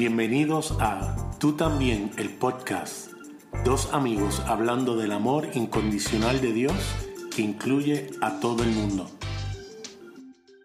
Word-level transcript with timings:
Bienvenidos 0.00 0.74
a 0.80 1.36
Tú 1.38 1.58
también, 1.58 2.10
el 2.16 2.30
podcast. 2.30 3.12
Dos 3.66 3.92
amigos 3.92 4.40
hablando 4.46 4.96
del 4.96 5.12
amor 5.12 5.50
incondicional 5.52 6.40
de 6.40 6.54
Dios 6.54 6.72
que 7.36 7.42
incluye 7.42 8.08
a 8.22 8.40
todo 8.40 8.62
el 8.62 8.70
mundo. 8.70 9.10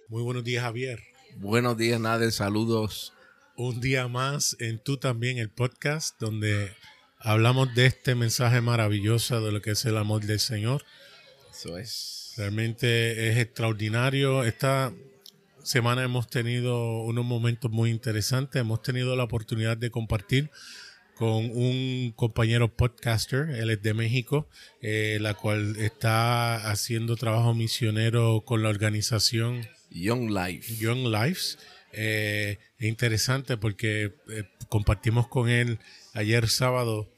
Muy 0.08 0.24
buenos 0.24 0.46
días, 0.46 0.64
Javier. 0.64 1.04
Buenos 1.36 1.76
días, 1.76 2.00
Nader. 2.00 2.32
Saludos. 2.32 3.12
Un 3.58 3.82
día 3.82 4.08
más 4.08 4.56
en 4.62 4.80
Tú 4.80 4.96
también, 4.96 5.38
el 5.38 5.50
podcast, 5.50 6.18
donde 6.18 6.72
hablamos 7.20 7.76
de 7.76 7.88
este 7.88 8.16
mensaje 8.16 8.62
maravilloso 8.62 9.42
de 9.42 9.52
lo 9.52 9.62
que 9.62 9.72
es 9.72 9.84
el 9.84 9.98
amor 9.98 10.24
del 10.24 10.40
Señor. 10.40 10.86
Eso 11.52 11.78
es. 11.78 12.36
Realmente 12.38 13.32
es 13.32 13.38
extraordinario. 13.38 14.46
Esta 14.46 14.94
semana 15.66 16.04
hemos 16.04 16.28
tenido 16.28 17.02
unos 17.02 17.26
momentos 17.26 17.72
muy 17.72 17.90
interesantes. 17.90 18.62
Hemos 18.62 18.82
tenido 18.82 19.16
la 19.16 19.24
oportunidad 19.24 19.76
de 19.76 19.90
compartir 19.90 20.52
con 21.16 21.50
un 21.52 22.14
compañero 22.16 22.76
podcaster, 22.76 23.50
él 23.50 23.70
es 23.70 23.82
de 23.82 23.94
México, 23.94 24.48
eh, 24.82 25.18
la 25.22 25.34
cual 25.34 25.78
está 25.78 26.70
haciendo 26.70 27.16
trabajo 27.16 27.54
misionero 27.54 28.44
con 28.46 28.62
la 28.62 28.70
organización 28.70 29.66
Young 29.90 30.30
Life. 30.30 30.76
Young 30.76 31.08
Lives. 31.08 31.58
Eh, 31.94 32.60
es 32.78 32.88
interesante 32.88 33.56
porque 33.56 34.14
eh, 34.30 34.44
compartimos 34.68 35.28
con 35.28 35.50
él 35.50 35.80
ayer 36.14 36.48
sábado 36.48 37.10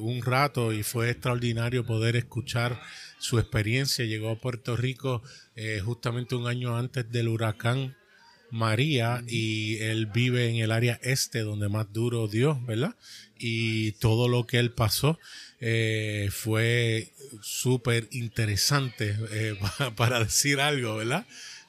un 0.00 0.22
rato 0.22 0.72
y 0.72 0.82
fue 0.82 1.10
extraordinario 1.10 1.84
poder 1.84 2.16
escuchar 2.16 2.80
su 3.18 3.38
experiencia. 3.38 4.04
Llegó 4.04 4.30
a 4.30 4.40
Puerto 4.40 4.76
Rico 4.76 5.22
eh, 5.54 5.80
justamente 5.84 6.34
un 6.34 6.46
año 6.46 6.76
antes 6.76 7.10
del 7.10 7.28
huracán 7.28 7.96
María 8.50 9.22
y 9.26 9.78
él 9.78 10.06
vive 10.06 10.48
en 10.48 10.56
el 10.56 10.70
área 10.70 10.98
este 11.02 11.40
donde 11.40 11.68
más 11.68 11.92
duro 11.92 12.28
dio, 12.28 12.60
¿verdad? 12.64 12.94
Y 13.38 13.92
todo 13.92 14.28
lo 14.28 14.46
que 14.46 14.58
él 14.58 14.72
pasó 14.72 15.18
eh, 15.60 16.28
fue 16.30 17.12
súper 17.42 18.08
interesante 18.12 19.16
eh, 19.30 19.58
para 19.96 20.20
decir 20.20 20.60
algo, 20.60 20.96
¿verdad? 20.96 21.26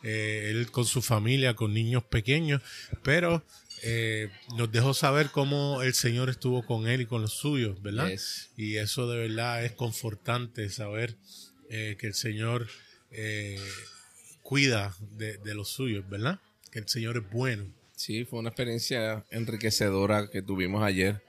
Él 0.07 0.71
con 0.71 0.85
su 0.85 1.01
familia, 1.01 1.55
con 1.55 1.73
niños 1.73 2.03
pequeños, 2.03 2.61
pero 3.03 3.43
nos 4.57 4.71
dejó 4.71 4.93
saber 4.93 5.29
cómo 5.31 5.81
el 5.81 5.93
Señor 5.93 6.29
estuvo 6.29 6.65
con 6.65 6.87
él 6.87 7.01
y 7.01 7.05
con 7.05 7.21
los 7.21 7.33
suyos, 7.33 7.81
¿verdad? 7.81 8.09
Y 8.55 8.77
eso 8.77 9.09
de 9.09 9.17
verdad 9.27 9.63
es 9.63 9.73
confortante 9.73 10.69
saber 10.69 11.15
que 11.69 11.97
el 12.01 12.13
Señor 12.13 12.67
eh, 13.11 13.59
cuida 14.41 14.95
de, 15.11 15.53
los 15.53 15.69
suyos, 15.69 16.07
¿verdad? 16.09 16.39
Que 16.71 16.79
el 16.79 16.87
Señor 16.87 17.17
es 17.17 17.29
bueno. 17.31 17.65
Sí, 17.95 18.25
fue 18.25 18.39
una 18.39 18.49
experiencia 18.49 19.25
enriquecedora 19.31 20.29
que 20.29 20.41
tuvimos 20.41 20.83
ayer 20.83 21.21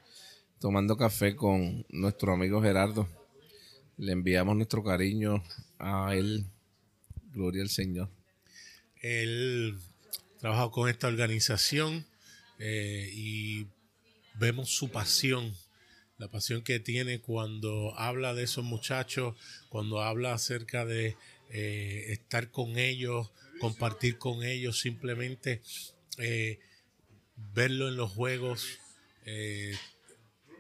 tomando 0.61 0.97
café 0.97 1.35
con 1.35 1.85
nuestro 1.89 2.33
amigo 2.33 2.63
Gerardo. 2.63 3.09
Le 3.97 4.13
enviamos 4.13 4.57
nuestro 4.57 4.85
cariño 4.85 5.43
a 5.79 6.15
él. 6.15 6.47
Gloria 7.33 7.63
al 7.63 7.71
Señor. 7.71 8.11
Él 9.03 9.79
trabajó 10.39 10.71
con 10.71 10.89
esta 10.89 11.09
organización 11.09 12.07
eh, 12.59 13.11
y 13.13 13.67
vemos 14.35 14.71
su 14.71 14.91
pasión, 14.91 15.55
la 16.17 16.29
pasión 16.29 16.63
que 16.63 16.81
tiene 16.81 17.21
cuando 17.21 17.99
habla 17.99 18.35
de 18.35 18.45
esos 18.45 18.65
muchachos, 18.65 19.37
cuando 19.69 20.03
habla 20.03 20.35
acerca 20.35 20.85
de 20.85 21.17
eh, 21.51 22.07
estar 22.09 22.51
con 22.51 22.79
ellos, 22.79 23.31
compartir 23.61 24.19
con 24.19 24.45
ellos, 24.45 24.81
simplemente 24.81 25.63
eh, 26.19 26.59
verlo 27.55 27.89
en 27.89 27.97
los 27.97 28.11
juegos 28.13 28.67
eh, 29.25 29.75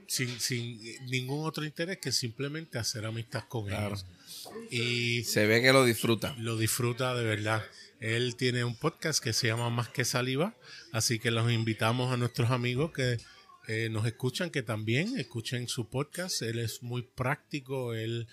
sin, 0.06 0.40
sin, 0.40 0.80
ningún 1.06 1.46
otro 1.46 1.64
interés 1.64 1.98
que 1.98 2.12
simplemente 2.12 2.78
hacer 2.78 3.04
amistad 3.04 3.44
con 3.48 3.72
ellos. 3.72 4.06
Y 4.70 5.24
se 5.24 5.46
ve 5.46 5.60
que 5.60 5.72
lo 5.72 5.84
disfruta. 5.84 6.34
Lo 6.38 6.56
disfruta 6.56 7.14
de 7.14 7.24
verdad. 7.24 7.62
Él 8.00 8.36
tiene 8.36 8.64
un 8.64 8.76
podcast 8.76 9.22
que 9.22 9.32
se 9.32 9.48
llama 9.48 9.70
Más 9.70 9.88
que 9.88 10.04
Saliva, 10.04 10.54
así 10.92 11.18
que 11.18 11.30
los 11.30 11.50
invitamos 11.50 12.12
a 12.12 12.16
nuestros 12.16 12.50
amigos 12.50 12.92
que 12.92 13.18
nos 13.90 14.06
escuchan, 14.06 14.48
que 14.48 14.62
también 14.62 15.18
escuchen 15.18 15.68
su 15.68 15.90
podcast. 15.90 16.40
Él 16.40 16.58
es 16.58 16.82
muy 16.82 17.02
práctico, 17.02 17.92
él 17.92 18.26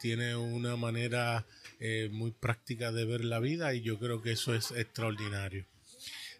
tiene 0.00 0.36
una 0.36 0.76
manera 0.76 1.44
eh, 1.80 2.08
muy 2.10 2.32
práctica 2.32 2.90
de 2.90 3.04
ver 3.04 3.24
la 3.24 3.38
vida 3.38 3.72
y 3.72 3.82
yo 3.82 4.00
creo 4.00 4.20
que 4.20 4.32
eso 4.32 4.52
es 4.52 4.72
extraordinario. 4.72 5.64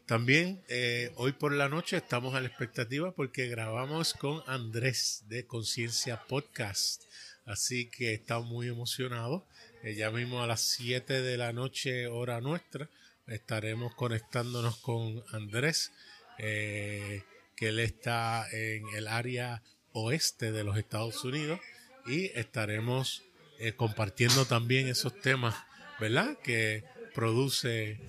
También 0.04 0.64
eh, 0.68 1.12
hoy 1.14 1.30
por 1.30 1.52
la 1.52 1.68
noche 1.68 1.96
estamos 1.96 2.34
a 2.34 2.40
la 2.40 2.48
expectativa 2.48 3.12
porque 3.12 3.46
grabamos 3.46 4.14
con 4.14 4.42
Andrés 4.48 5.22
de 5.28 5.46
Conciencia 5.46 6.24
Podcast. 6.26 7.04
Así 7.44 7.88
que 7.88 8.14
estamos 8.14 8.48
muy 8.48 8.66
emocionados. 8.66 9.44
Eh, 9.82 9.94
ya 9.94 10.10
mismo 10.10 10.42
a 10.42 10.46
las 10.46 10.62
7 10.62 11.22
de 11.22 11.36
la 11.36 11.52
noche, 11.52 12.08
hora 12.08 12.40
nuestra, 12.40 12.88
estaremos 13.26 13.94
conectándonos 13.94 14.78
con 14.78 15.22
Andrés, 15.32 15.92
que 16.38 17.24
él 17.58 17.80
está 17.80 18.46
en 18.52 18.84
el 18.94 19.08
área 19.08 19.62
oeste 19.92 20.52
de 20.52 20.64
los 20.64 20.76
Estados 20.76 21.24
Unidos 21.24 21.60
y 22.06 22.26
estaremos 22.38 23.24
eh, 23.58 23.72
compartiendo 23.72 24.46
también 24.46 24.88
esos 24.88 25.20
temas, 25.20 25.54
¿verdad? 25.98 26.38
Que 26.42 26.84
produce 27.14 28.00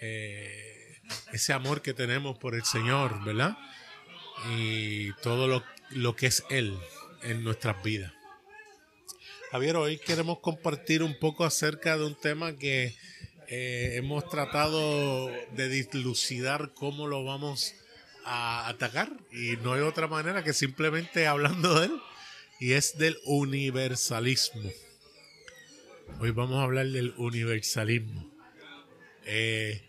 eh, 0.00 1.00
ese 1.32 1.52
amor 1.52 1.82
que 1.82 1.92
tenemos 1.92 2.38
por 2.38 2.54
el 2.54 2.64
Señor, 2.64 3.24
¿verdad? 3.24 3.56
Y 4.56 5.12
todo 5.14 5.48
lo, 5.48 5.64
lo 5.90 6.16
que 6.16 6.26
es 6.26 6.44
Él 6.50 6.78
en 7.22 7.42
nuestras 7.44 7.82
vidas. 7.82 8.12
Javier, 9.52 9.76
hoy 9.76 9.98
queremos 9.98 10.38
compartir 10.38 11.02
un 11.02 11.18
poco 11.18 11.44
acerca 11.44 11.98
de 11.98 12.06
un 12.06 12.14
tema 12.14 12.56
que 12.56 12.96
eh, 13.48 13.96
hemos 13.96 14.26
tratado 14.30 15.26
de 15.54 15.68
dilucidar 15.68 16.72
cómo 16.72 17.06
lo 17.06 17.22
vamos 17.22 17.74
a 18.24 18.66
atacar 18.66 19.12
y 19.30 19.58
no 19.58 19.74
hay 19.74 19.82
otra 19.82 20.06
manera 20.06 20.42
que 20.42 20.54
simplemente 20.54 21.26
hablando 21.26 21.78
de 21.78 21.88
él 21.88 21.92
y 22.60 22.72
es 22.72 22.96
del 22.96 23.18
universalismo. 23.26 24.70
Hoy 26.18 26.30
vamos 26.30 26.56
a 26.56 26.62
hablar 26.62 26.86
del 26.86 27.12
universalismo. 27.18 28.32
Eh, 29.26 29.82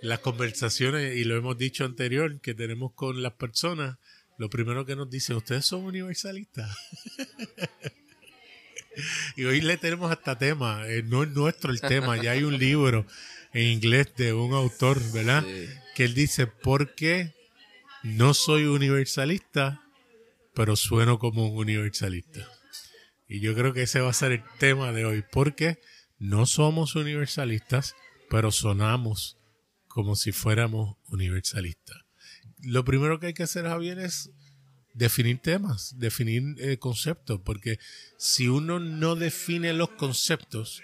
las 0.00 0.20
conversaciones, 0.20 1.14
y 1.14 1.24
lo 1.24 1.36
hemos 1.36 1.58
dicho 1.58 1.84
anterior, 1.84 2.40
que 2.40 2.54
tenemos 2.54 2.94
con 2.94 3.22
las 3.22 3.34
personas, 3.34 3.98
lo 4.38 4.48
primero 4.48 4.86
que 4.86 4.96
nos 4.96 5.10
dicen, 5.10 5.36
ustedes 5.36 5.66
son 5.66 5.84
universalistas. 5.84 6.74
y 9.36 9.44
hoy 9.44 9.60
le 9.60 9.76
tenemos 9.76 10.10
hasta 10.10 10.38
tema, 10.38 10.86
eh, 10.86 11.02
no 11.02 11.22
es 11.22 11.30
nuestro 11.30 11.72
el 11.72 11.80
tema, 11.80 12.16
ya 12.20 12.32
hay 12.32 12.44
un 12.44 12.58
libro 12.58 13.06
en 13.52 13.68
inglés 13.68 14.14
de 14.16 14.32
un 14.32 14.54
autor, 14.54 15.00
¿verdad? 15.12 15.44
Que 15.94 16.04
él 16.04 16.14
dice, 16.14 16.46
¿por 16.46 16.94
qué 16.94 17.34
no 18.02 18.34
soy 18.34 18.64
universalista, 18.64 19.82
pero 20.54 20.76
sueno 20.76 21.18
como 21.18 21.48
un 21.48 21.58
universalista? 21.58 22.48
Y 23.28 23.40
yo 23.40 23.54
creo 23.54 23.72
que 23.72 23.82
ese 23.82 24.00
va 24.00 24.10
a 24.10 24.14
ser 24.14 24.32
el 24.32 24.42
tema 24.58 24.92
de 24.92 25.04
hoy, 25.04 25.24
porque 25.30 25.80
no 26.18 26.46
somos 26.46 26.96
universalistas, 26.96 27.94
pero 28.30 28.50
sonamos 28.50 29.38
como 29.88 30.16
si 30.16 30.32
fuéramos 30.32 30.96
universalistas. 31.08 31.98
Lo 32.62 32.84
primero 32.84 33.20
que 33.20 33.28
hay 33.28 33.34
que 33.34 33.42
hacer, 33.42 33.64
Javier, 33.66 33.98
es 33.98 34.30
definir 34.94 35.38
temas, 35.38 35.98
definir 35.98 36.56
eh, 36.58 36.78
conceptos, 36.78 37.40
porque 37.44 37.78
si 38.16 38.48
uno 38.48 38.78
no 38.78 39.16
define 39.16 39.72
los 39.72 39.90
conceptos, 39.90 40.82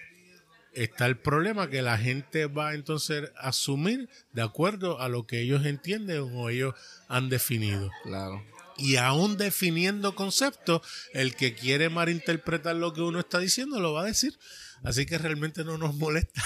está 0.73 1.07
el 1.07 1.19
problema 1.19 1.69
que 1.69 1.83
la 1.83 1.99
gente 1.99 2.47
va 2.47 2.75
entonces 2.75 3.31
a 3.37 3.49
asumir 3.49 4.09
de 4.33 4.43
acuerdo 4.43 5.01
a 5.01 5.09
lo 5.09 5.27
que 5.27 5.41
ellos 5.41 5.67
entienden 5.67 6.21
o 6.35 6.51
ellos 6.51 6.75
han 7.09 7.29
definido. 7.29 7.91
Claro 8.05 8.45
y 8.79 8.97
aún 8.97 9.37
definiendo 9.37 10.15
conceptos, 10.15 10.83
el 11.13 11.35
que 11.35 11.55
quiere 11.55 11.91
malinterpretar 11.91 12.77
lo 12.77 12.95
que 12.95 13.01
uno 13.01 13.19
está 13.19 13.41
diciendo 13.41 13.81
lo 13.81 13.93
va 13.93 14.03
a 14.03 14.07
decir. 14.07 14.39
Así 14.85 15.05
que 15.05 15.19
realmente 15.19 15.65
no 15.65 15.77
nos 15.77 15.95
molesta. 15.97 16.43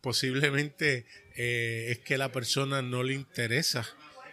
Posiblemente 0.00 1.06
eh, 1.36 1.86
es 1.90 1.98
que 2.00 2.18
la 2.18 2.32
persona 2.32 2.82
no 2.82 3.02
le 3.02 3.14
interesa 3.14 3.86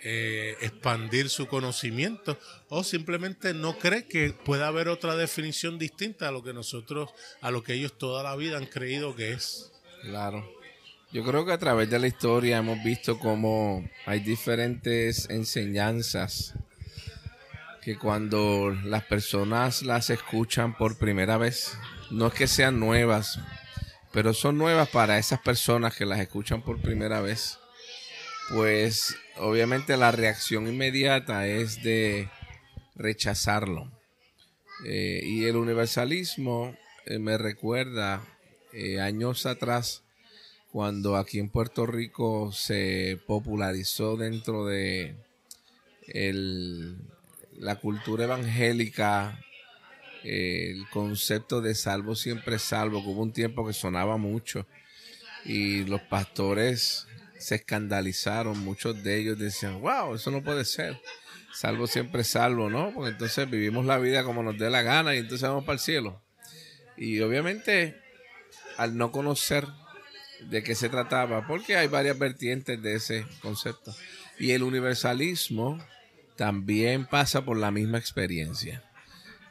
eh, 0.03 0.55
expandir 0.61 1.29
su 1.29 1.47
conocimiento 1.47 2.37
o 2.69 2.83
simplemente 2.83 3.53
no 3.53 3.77
cree 3.77 4.05
que 4.07 4.31
pueda 4.31 4.67
haber 4.67 4.87
otra 4.87 5.15
definición 5.15 5.79
distinta 5.79 6.27
a 6.27 6.31
lo 6.31 6.43
que 6.43 6.53
nosotros, 6.53 7.09
a 7.41 7.51
lo 7.51 7.63
que 7.63 7.73
ellos 7.73 7.97
toda 7.97 8.23
la 8.23 8.35
vida 8.35 8.57
han 8.57 8.65
creído 8.65 9.15
que 9.15 9.31
es. 9.31 9.71
Claro. 10.01 10.57
Yo 11.11 11.23
creo 11.23 11.45
que 11.45 11.53
a 11.53 11.57
través 11.57 11.89
de 11.89 11.99
la 11.99 12.07
historia 12.07 12.57
hemos 12.57 12.83
visto 12.83 13.17
cómo 13.17 13.89
hay 14.05 14.19
diferentes 14.19 15.29
enseñanzas 15.29 16.53
que 17.81 17.97
cuando 17.97 18.75
las 18.83 19.05
personas 19.05 19.83
las 19.83 20.09
escuchan 20.09 20.75
por 20.75 20.97
primera 20.97 21.37
vez, 21.37 21.77
no 22.11 22.27
es 22.27 22.33
que 22.33 22.47
sean 22.47 22.81
nuevas, 22.81 23.39
pero 24.11 24.33
son 24.33 24.57
nuevas 24.57 24.89
para 24.89 25.17
esas 25.17 25.39
personas 25.39 25.95
que 25.95 26.05
las 26.05 26.19
escuchan 26.19 26.61
por 26.61 26.81
primera 26.81 27.21
vez, 27.21 27.59
pues 28.49 29.15
obviamente 29.39 29.97
la 29.97 30.11
reacción 30.11 30.67
inmediata 30.67 31.47
es 31.47 31.83
de 31.83 32.29
rechazarlo. 32.95 33.91
Eh, 34.85 35.21
y 35.23 35.45
el 35.45 35.55
universalismo 35.55 36.75
eh, 37.05 37.17
me 37.19 37.37
recuerda 37.37 38.23
eh, 38.73 38.99
años 38.99 39.45
atrás 39.45 40.03
cuando 40.71 41.15
aquí 41.15 41.39
en 41.39 41.49
Puerto 41.49 41.87
Rico 41.87 42.51
se 42.51 43.19
popularizó 43.25 44.17
dentro 44.17 44.65
de 44.65 45.15
la 47.57 47.75
cultura 47.77 48.25
evangélica 48.25 49.39
el 50.23 50.87
concepto 50.89 51.61
de 51.61 51.73
salvo 51.73 52.15
siempre 52.15 52.59
salvo, 52.59 53.01
que 53.01 53.09
hubo 53.09 53.23
un 53.23 53.33
tiempo 53.33 53.65
que 53.65 53.73
sonaba 53.73 54.17
mucho 54.17 54.67
y 55.45 55.85
los 55.85 56.01
pastores 56.01 57.07
se 57.39 57.55
escandalizaron, 57.55 58.59
muchos 58.59 59.03
de 59.03 59.17
ellos 59.17 59.37
decían, 59.37 59.81
wow, 59.81 60.15
eso 60.15 60.31
no 60.31 60.43
puede 60.43 60.65
ser, 60.65 60.99
salvo 61.53 61.87
siempre 61.87 62.23
salvo, 62.23 62.69
¿no? 62.69 62.93
Porque 62.93 63.11
entonces 63.11 63.49
vivimos 63.49 63.85
la 63.85 63.97
vida 63.97 64.23
como 64.23 64.43
nos 64.43 64.57
dé 64.57 64.69
la 64.69 64.81
gana 64.81 65.15
y 65.15 65.19
entonces 65.19 65.47
vamos 65.47 65.65
para 65.65 65.73
el 65.73 65.79
cielo. 65.79 66.21
Y 66.95 67.19
obviamente, 67.21 68.01
al 68.77 68.97
no 68.97 69.11
conocer 69.11 69.67
de 70.49 70.63
qué 70.63 70.75
se 70.75 70.89
trataba, 70.89 71.47
porque 71.47 71.77
hay 71.77 71.87
varias 71.87 72.17
vertientes 72.17 72.81
de 72.81 72.95
ese 72.95 73.25
concepto. 73.41 73.95
Y 74.39 74.51
el 74.51 74.63
universalismo 74.63 75.83
también 76.35 77.05
pasa 77.05 77.43
por 77.43 77.57
la 77.57 77.71
misma 77.71 77.97
experiencia. 77.97 78.83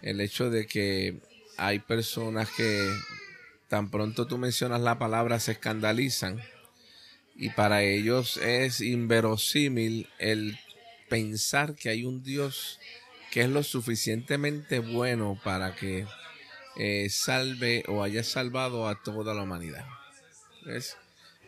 El 0.03 0.21
hecho 0.21 0.51
de 0.51 0.67
que 0.67 1.21
hay 1.57 1.81
personas 1.81 2.49
que 2.51 2.89
tan 3.69 3.91
pronto 3.91 4.27
tú 4.27 4.39
mencionas 4.39 4.81
la 4.81 4.99
palabra 4.99 5.41
se 5.41 5.53
escandalizan 5.53 6.41
y 7.39 7.51
para 7.51 7.83
ellos 7.83 8.39
es 8.39 8.81
inverosímil 8.81 10.09
el 10.19 10.59
pensar 11.09 11.75
que 11.75 11.91
hay 11.91 12.05
un 12.05 12.23
Dios 12.23 12.81
que 13.31 13.43
es 13.43 13.49
lo 13.49 13.63
suficientemente 13.63 14.79
bueno 14.79 15.39
para 15.45 15.75
que 15.75 16.07
eh, 16.77 17.09
salve 17.11 17.85
o 17.89 18.03
haya 18.03 18.23
salvado 18.23 18.89
a 18.89 19.03
toda 19.03 19.35
la 19.35 19.43
humanidad. 19.43 19.87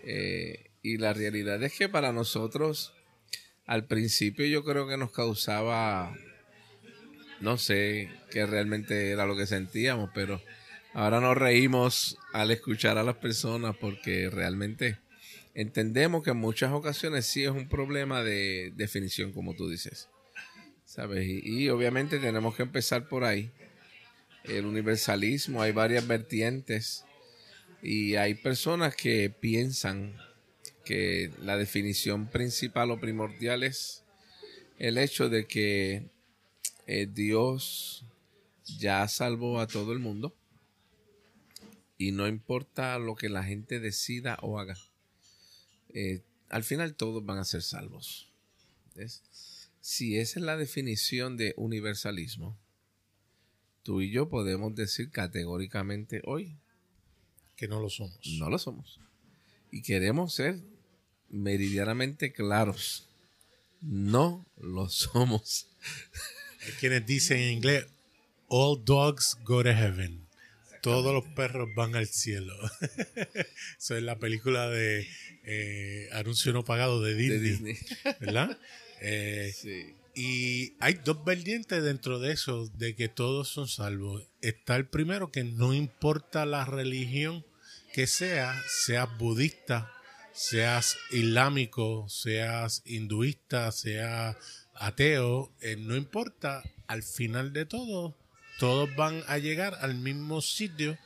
Eh, 0.05 0.71
y 0.83 0.99
la 0.99 1.13
realidad 1.13 1.63
es 1.63 1.73
que 1.73 1.89
para 1.89 2.13
nosotros, 2.13 2.93
al 3.67 3.87
principio 3.87 4.45
yo 4.47 4.65
creo 4.65 4.87
que 4.87 4.97
nos 4.97 5.11
causaba, 5.11 6.15
no 7.41 7.57
sé 7.57 8.11
qué 8.31 8.47
realmente 8.47 9.11
era 9.11 9.27
lo 9.27 9.37
que 9.37 9.47
sentíamos, 9.47 10.11
pero 10.15 10.43
ahora 10.93 11.21
nos 11.21 11.37
reímos 11.37 12.19
al 12.33 12.51
escuchar 12.51 12.99
a 12.99 13.03
las 13.03 13.17
personas 13.17 13.77
porque 13.77 14.31
realmente 14.31 14.99
entendemos 15.61 16.23
que 16.23 16.31
en 16.31 16.37
muchas 16.37 16.73
ocasiones 16.73 17.27
sí 17.27 17.45
es 17.45 17.51
un 17.51 17.69
problema 17.69 18.23
de 18.23 18.73
definición, 18.77 19.33
como 19.33 19.55
tú 19.55 19.69
dices. 19.69 20.09
¿Sabes? 20.85 21.29
y 21.29 21.69
obviamente 21.69 22.19
tenemos 22.19 22.57
que 22.57 22.63
empezar 22.63 23.09
por 23.09 23.23
ahí 23.23 23.53
el 24.45 24.65
universalismo, 24.65 25.61
hay 25.61 25.73
varias 25.73 26.07
vertientes 26.07 27.05
y 27.83 28.15
hay 28.15 28.35
personas 28.35 28.97
que 28.97 29.29
piensan 29.29 30.17
que 30.87 31.31
la 31.43 31.59
definición 31.59 32.29
principal 32.29 32.91
o 32.91 32.99
primordial 32.99 33.63
es 33.63 34.03
el 34.79 34.97
hecho 34.97 35.29
de 35.29 35.47
que 35.47 36.07
eh, 36.87 37.07
Dios 37.13 38.07
ya 38.79 39.07
salvó 39.09 39.61
a 39.61 39.67
todo 39.67 39.93
el 39.93 39.99
mundo 39.99 40.35
y 41.99 42.13
no 42.13 42.27
importa 42.27 42.99
lo 42.99 43.15
que 43.17 43.29
la 43.29 43.45
gente 43.45 43.81
decida 43.81 44.39
o 44.41 44.59
haga, 44.59 44.77
eh, 45.91 46.23
al 46.49 46.65
final 46.65 46.95
todos 46.95 47.25
van 47.25 47.39
a 47.39 47.45
ser 47.45 47.63
salvos. 47.63 48.29
Si 49.81 50.19
esa 50.19 50.41
es 50.41 50.45
la 50.45 50.57
definición 50.57 51.37
de 51.37 51.55
universalismo, 51.57 52.59
tú 53.83 54.01
y 54.01 54.11
yo 54.11 54.29
podemos 54.29 54.75
decir 54.75 55.11
categóricamente 55.11 56.21
hoy 56.25 56.57
que 57.57 57.69
no 57.69 57.81
lo 57.81 57.91
somos. 57.91 58.19
No 58.39 58.51
lo 58.51 58.59
somos. 58.59 59.01
Y 59.71 59.83
queremos 59.83 60.35
ser 60.35 60.61
meridianamente 61.29 62.33
claros. 62.33 63.09
No 63.81 64.47
lo 64.57 64.89
somos. 64.89 65.69
Hay 66.65 66.73
quienes 66.81 67.07
dicen 67.07 67.39
en 67.39 67.53
inglés, 67.55 67.87
all 68.49 68.83
dogs 68.85 69.37
go 69.45 69.63
to 69.63 69.71
heaven. 69.71 70.28
Todos 70.89 71.15
los 71.15 71.25
perros 71.35 71.69
van 71.75 71.95
al 71.97 72.07
cielo. 72.07 72.55
Eso 73.79 73.97
es 73.97 74.03
la 74.03 74.19
película 74.19 74.69
de 74.69 75.07
eh, 75.45 76.09
Anuncio 76.13 76.53
no 76.53 76.65
pagado 76.65 77.03
de 77.03 77.15
Disney. 77.15 77.77
¿Verdad? 78.21 78.59
Eh, 79.01 79.53
sí. 79.55 79.95
Y 80.15 80.75
hay 80.81 80.95
dos 80.95 81.25
vertientes 81.25 81.81
dentro 81.85 82.19
de 82.19 82.33
eso, 82.33 82.67
de 82.75 82.97
que 82.97 83.09
todos 83.09 83.49
son 83.49 83.69
salvos. 83.69 84.27
Está 84.41 84.75
el 84.75 84.89
primero 84.89 85.31
que 85.31 85.45
no 85.45 85.75
importa 85.75 86.45
la 86.45 86.65
religión 86.65 87.47
que 87.93 88.09
sea, 88.09 88.61
seas 88.67 89.17
budista, 89.17 89.93
seas 90.33 90.97
islámico, 91.13 92.09
seas 92.09 92.83
hinduista, 92.85 93.71
seas 93.71 94.37
ateo, 94.75 95.53
eh, 95.61 95.77
no 95.77 95.97
importa, 95.97 96.63
al 96.89 97.03
final 97.03 97.53
de 97.53 97.67
todo, 97.67 98.17
todos 98.59 98.95
van 98.97 99.23
a 99.29 99.39
llegar 99.39 99.79
al 99.81 99.95
mismo 99.95 100.43
sitio 100.43 100.99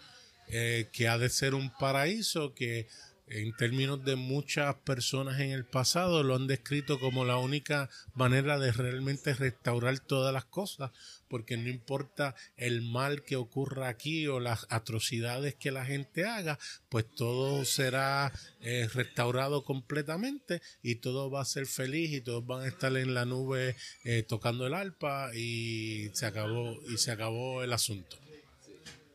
eh, 0.48 0.88
que 0.92 1.08
ha 1.08 1.18
de 1.18 1.28
ser 1.28 1.54
un 1.54 1.70
paraíso 1.70 2.54
que 2.54 2.88
en 3.34 3.56
términos 3.56 4.04
de 4.04 4.16
muchas 4.16 4.74
personas 4.76 5.40
en 5.40 5.50
el 5.50 5.64
pasado, 5.64 6.22
lo 6.22 6.34
han 6.34 6.46
descrito 6.46 7.00
como 7.00 7.24
la 7.24 7.38
única 7.38 7.88
manera 8.14 8.58
de 8.58 8.72
realmente 8.72 9.32
restaurar 9.32 9.98
todas 10.00 10.34
las 10.34 10.44
cosas, 10.44 10.90
porque 11.28 11.56
no 11.56 11.70
importa 11.70 12.34
el 12.56 12.82
mal 12.82 13.22
que 13.22 13.36
ocurra 13.36 13.88
aquí 13.88 14.26
o 14.26 14.38
las 14.38 14.66
atrocidades 14.68 15.54
que 15.54 15.70
la 15.70 15.86
gente 15.86 16.26
haga, 16.26 16.58
pues 16.90 17.06
todo 17.16 17.64
será 17.64 18.32
eh, 18.60 18.86
restaurado 18.92 19.64
completamente 19.64 20.60
y 20.82 20.96
todo 20.96 21.30
va 21.30 21.40
a 21.40 21.46
ser 21.46 21.64
feliz 21.64 22.12
y 22.12 22.20
todos 22.20 22.44
van 22.46 22.64
a 22.64 22.68
estar 22.68 22.94
en 22.98 23.14
la 23.14 23.24
nube 23.24 23.76
eh, 24.04 24.24
tocando 24.24 24.66
el 24.66 24.74
arpa 24.74 25.34
y 25.34 26.10
se 26.12 26.26
acabó 26.26 26.78
y 26.90 26.98
se 26.98 27.10
acabó 27.10 27.62
el 27.62 27.72
asunto. 27.72 28.18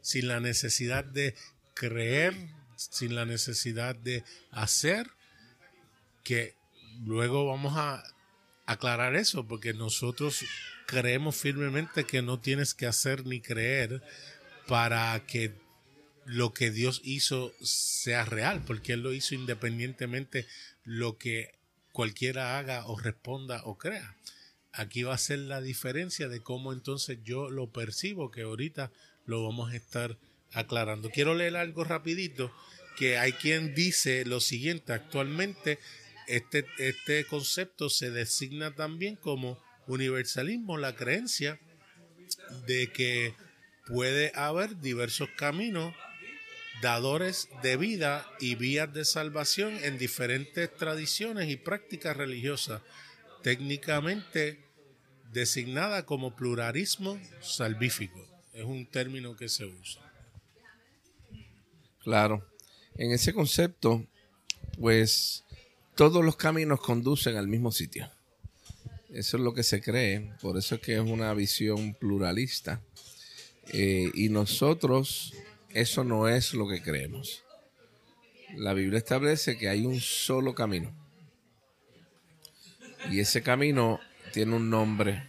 Sin 0.01 0.27
la 0.27 0.39
necesidad 0.39 1.03
de 1.03 1.35
creer 1.75 2.56
sin 2.77 3.15
la 3.15 3.25
necesidad 3.25 3.95
de 3.95 4.23
hacer, 4.51 5.09
que 6.23 6.55
luego 7.03 7.45
vamos 7.45 7.73
a 7.75 8.03
aclarar 8.65 9.15
eso, 9.15 9.47
porque 9.47 9.73
nosotros 9.73 10.45
creemos 10.85 11.35
firmemente 11.35 12.05
que 12.05 12.21
no 12.21 12.39
tienes 12.39 12.73
que 12.73 12.85
hacer 12.85 13.25
ni 13.25 13.41
creer 13.41 14.01
para 14.67 15.25
que 15.25 15.53
lo 16.25 16.53
que 16.53 16.71
Dios 16.71 17.01
hizo 17.03 17.53
sea 17.61 18.25
real, 18.25 18.63
porque 18.65 18.93
Él 18.93 19.01
lo 19.01 19.13
hizo 19.13 19.33
independientemente 19.33 20.45
lo 20.83 21.17
que 21.17 21.57
cualquiera 21.93 22.57
haga 22.59 22.85
o 22.85 22.99
responda 22.99 23.61
o 23.63 23.77
crea. 23.77 24.15
Aquí 24.73 25.03
va 25.03 25.15
a 25.15 25.17
ser 25.17 25.39
la 25.39 25.61
diferencia 25.61 26.27
de 26.27 26.41
cómo 26.41 26.73
entonces 26.73 27.19
yo 27.23 27.49
lo 27.49 27.71
percibo, 27.71 28.29
que 28.29 28.43
ahorita 28.43 28.91
lo 29.25 29.43
vamos 29.43 29.71
a 29.71 29.75
estar 29.75 30.17
aclarando. 30.53 31.09
Quiero 31.09 31.35
leer 31.35 31.57
algo 31.57 31.83
rapidito, 31.83 32.51
que 32.97 33.17
hay 33.17 33.33
quien 33.33 33.75
dice 33.75 34.25
lo 34.25 34.39
siguiente, 34.39 34.91
actualmente 34.91 35.79
este, 36.27 36.65
este 36.79 37.25
concepto 37.25 37.89
se 37.89 38.11
designa 38.11 38.75
también 38.75 39.15
como 39.15 39.61
universalismo, 39.87 40.77
la 40.77 40.95
creencia 40.95 41.59
de 42.65 42.91
que 42.91 43.33
puede 43.85 44.31
haber 44.35 44.79
diversos 44.79 45.29
caminos, 45.37 45.93
dadores 46.81 47.49
de 47.63 47.77
vida 47.77 48.29
y 48.39 48.55
vías 48.55 48.93
de 48.93 49.05
salvación 49.05 49.77
en 49.83 49.97
diferentes 49.97 50.75
tradiciones 50.75 51.49
y 51.49 51.55
prácticas 51.55 52.17
religiosas, 52.17 52.81
técnicamente 53.41 54.59
designada 55.31 56.05
como 56.05 56.35
pluralismo 56.35 57.19
salvífico. 57.41 58.27
Es 58.53 58.63
un 58.63 58.85
término 58.85 59.35
que 59.35 59.49
se 59.49 59.65
usa. 59.65 60.06
Claro. 62.07 62.41
En 62.95 63.11
ese 63.11 63.33
concepto, 63.33 64.07
pues 64.79 65.43
todos 65.93 66.23
los 66.23 66.37
caminos 66.37 66.79
conducen 66.79 67.35
al 67.35 67.49
mismo 67.49 67.69
sitio. 67.69 68.09
Eso 69.09 69.35
es 69.35 69.43
lo 69.43 69.53
que 69.53 69.63
se 69.63 69.81
cree, 69.81 70.31
por 70.41 70.57
eso 70.57 70.75
es 70.75 70.81
que 70.81 70.93
es 70.93 71.01
una 71.01 71.33
visión 71.33 71.95
pluralista. 71.95 72.81
Eh, 73.73 74.09
y 74.13 74.29
nosotros, 74.29 75.33
eso 75.73 76.05
no 76.05 76.29
es 76.29 76.53
lo 76.53 76.65
que 76.69 76.81
creemos. 76.81 77.43
La 78.55 78.73
Biblia 78.73 78.99
establece 78.99 79.57
que 79.57 79.67
hay 79.67 79.85
un 79.85 79.99
solo 79.99 80.55
camino. 80.55 80.95
Y 83.11 83.19
ese 83.19 83.43
camino 83.43 83.99
tiene 84.31 84.55
un 84.55 84.69
nombre. 84.69 85.27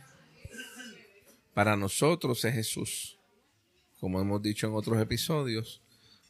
Para 1.54 1.76
nosotros 1.76 2.44
es 2.44 2.54
Jesús. 2.54 3.18
Como 3.98 4.20
hemos 4.20 4.40
dicho 4.40 4.68
en 4.68 4.74
otros 4.74 5.02
episodios, 5.02 5.82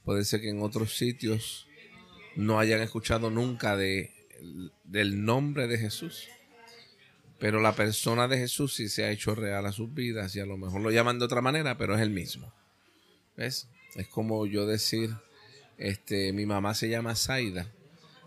Puede 0.08 0.24
ser 0.24 0.40
que 0.40 0.48
en 0.48 0.62
otros 0.62 0.96
sitios 0.96 1.66
no 2.34 2.58
hayan 2.58 2.80
escuchado 2.80 3.28
nunca 3.28 3.76
de, 3.76 4.14
del 4.84 5.22
nombre 5.22 5.66
de 5.66 5.76
Jesús. 5.76 6.30
Pero 7.38 7.60
la 7.60 7.74
persona 7.74 8.26
de 8.26 8.38
Jesús 8.38 8.72
sí 8.72 8.88
se 8.88 9.04
ha 9.04 9.10
hecho 9.10 9.34
real 9.34 9.66
a 9.66 9.72
sus 9.72 9.92
vidas 9.92 10.34
y 10.34 10.40
a 10.40 10.46
lo 10.46 10.56
mejor 10.56 10.80
lo 10.80 10.90
llaman 10.90 11.18
de 11.18 11.26
otra 11.26 11.42
manera, 11.42 11.76
pero 11.76 11.94
es 11.94 12.00
el 12.00 12.08
mismo. 12.08 12.50
¿Ves? 13.36 13.68
Es 13.96 14.08
como 14.08 14.46
yo 14.46 14.64
decir, 14.64 15.14
este, 15.76 16.32
mi 16.32 16.46
mamá 16.46 16.72
se 16.72 16.88
llama 16.88 17.14
Zaida 17.14 17.70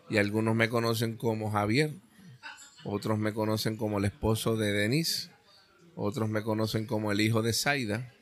y 0.08 0.18
algunos 0.18 0.56
me 0.56 0.70
conocen 0.70 1.18
como 1.18 1.50
Javier, 1.50 1.96
otros 2.84 3.18
me 3.18 3.34
conocen 3.34 3.76
como 3.76 3.98
el 3.98 4.06
esposo 4.06 4.56
de 4.56 4.72
Denise, 4.72 5.32
otros 5.96 6.30
me 6.30 6.44
conocen 6.44 6.86
como 6.86 7.12
el 7.12 7.22
hijo 7.22 7.42
de 7.42 7.54
Zaida. 7.54 8.14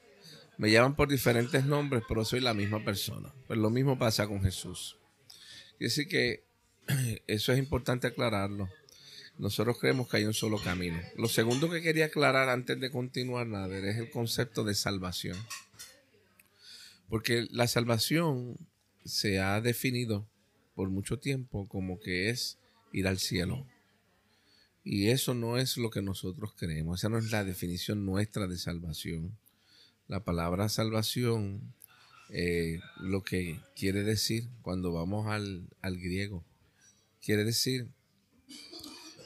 Me 0.59 0.69
llaman 0.69 0.93
por 0.93 1.07
diferentes 1.07 1.63
nombres, 1.63 2.03
pero 2.05 2.25
soy 2.25 2.41
la 2.41 2.53
misma 2.53 2.83
persona. 2.83 3.33
Pues 3.47 3.57
lo 3.57 3.69
mismo 3.69 3.97
pasa 3.97 4.27
con 4.27 4.41
Jesús. 4.41 4.97
Y 5.79 5.85
así 5.85 6.05
que 6.05 6.43
eso 7.27 7.53
es 7.53 7.59
importante 7.59 8.07
aclararlo. 8.07 8.69
Nosotros 9.37 9.77
creemos 9.79 10.09
que 10.09 10.17
hay 10.17 10.25
un 10.25 10.33
solo 10.33 10.61
camino. 10.61 10.99
Lo 11.15 11.29
segundo 11.29 11.69
que 11.69 11.81
quería 11.81 12.07
aclarar 12.07 12.49
antes 12.49 12.77
de 12.77 12.91
continuar, 12.91 13.47
Nader, 13.47 13.85
es 13.85 13.99
el 13.99 14.09
concepto 14.09 14.65
de 14.65 14.75
salvación. 14.75 15.37
Porque 17.07 17.47
la 17.51 17.69
salvación 17.69 18.57
se 19.05 19.39
ha 19.39 19.61
definido 19.61 20.27
por 20.75 20.89
mucho 20.89 21.19
tiempo 21.19 21.69
como 21.69 22.01
que 22.01 22.29
es 22.29 22.59
ir 22.91 23.07
al 23.07 23.19
cielo. 23.19 23.65
Y 24.83 25.07
eso 25.07 25.33
no 25.33 25.57
es 25.57 25.77
lo 25.77 25.89
que 25.89 26.01
nosotros 26.01 26.53
creemos. 26.57 26.99
Esa 26.99 27.07
no 27.07 27.17
es 27.17 27.31
la 27.31 27.45
definición 27.45 28.05
nuestra 28.05 28.45
de 28.45 28.57
salvación. 28.57 29.37
La 30.09 30.25
palabra 30.25 30.67
salvación, 30.69 31.73
eh, 32.29 32.81
lo 32.99 33.23
que 33.23 33.61
quiere 33.75 34.03
decir 34.03 34.49
cuando 34.61 34.91
vamos 34.91 35.27
al, 35.27 35.69
al 35.81 35.97
griego, 35.97 36.43
quiere 37.21 37.45
decir 37.45 37.87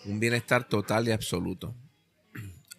un 0.05 0.19
bienestar 0.19 0.67
total 0.67 1.07
y 1.07 1.11
absoluto. 1.11 1.73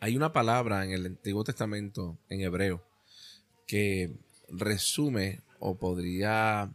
Hay 0.01 0.17
una 0.17 0.35
palabra 0.35 0.85
en 0.85 0.93
el 0.93 1.07
Antiguo 1.07 1.45
Testamento, 1.45 2.19
en 2.29 2.43
hebreo, 2.43 2.85
que 3.67 4.15
resume 4.51 5.41
o 5.59 5.79
podría 5.79 6.71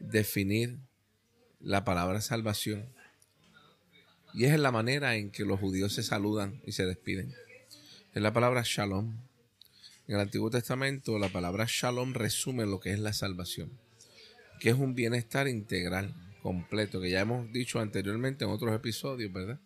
definir 0.00 0.80
la 1.60 1.84
palabra 1.84 2.20
salvación. 2.20 2.92
Y 4.34 4.46
es 4.46 4.52
en 4.52 4.64
la 4.64 4.72
manera 4.72 5.14
en 5.14 5.30
que 5.30 5.44
los 5.44 5.60
judíos 5.60 5.92
se 5.92 6.02
saludan 6.02 6.60
y 6.66 6.72
se 6.72 6.86
despiden. 6.86 7.32
Es 8.12 8.20
la 8.20 8.32
palabra 8.32 8.62
shalom. 8.64 9.25
En 10.08 10.14
el 10.14 10.20
Antiguo 10.20 10.50
Testamento 10.50 11.18
la 11.18 11.28
palabra 11.28 11.66
shalom 11.68 12.14
resume 12.14 12.64
lo 12.64 12.78
que 12.78 12.92
es 12.92 13.00
la 13.00 13.12
salvación, 13.12 13.72
que 14.60 14.70
es 14.70 14.76
un 14.76 14.94
bienestar 14.94 15.48
integral, 15.48 16.14
completo, 16.42 17.00
que 17.00 17.10
ya 17.10 17.20
hemos 17.20 17.50
dicho 17.52 17.80
anteriormente 17.80 18.44
en 18.44 18.50
otros 18.50 18.72
episodios, 18.72 19.32
¿verdad? 19.32 19.58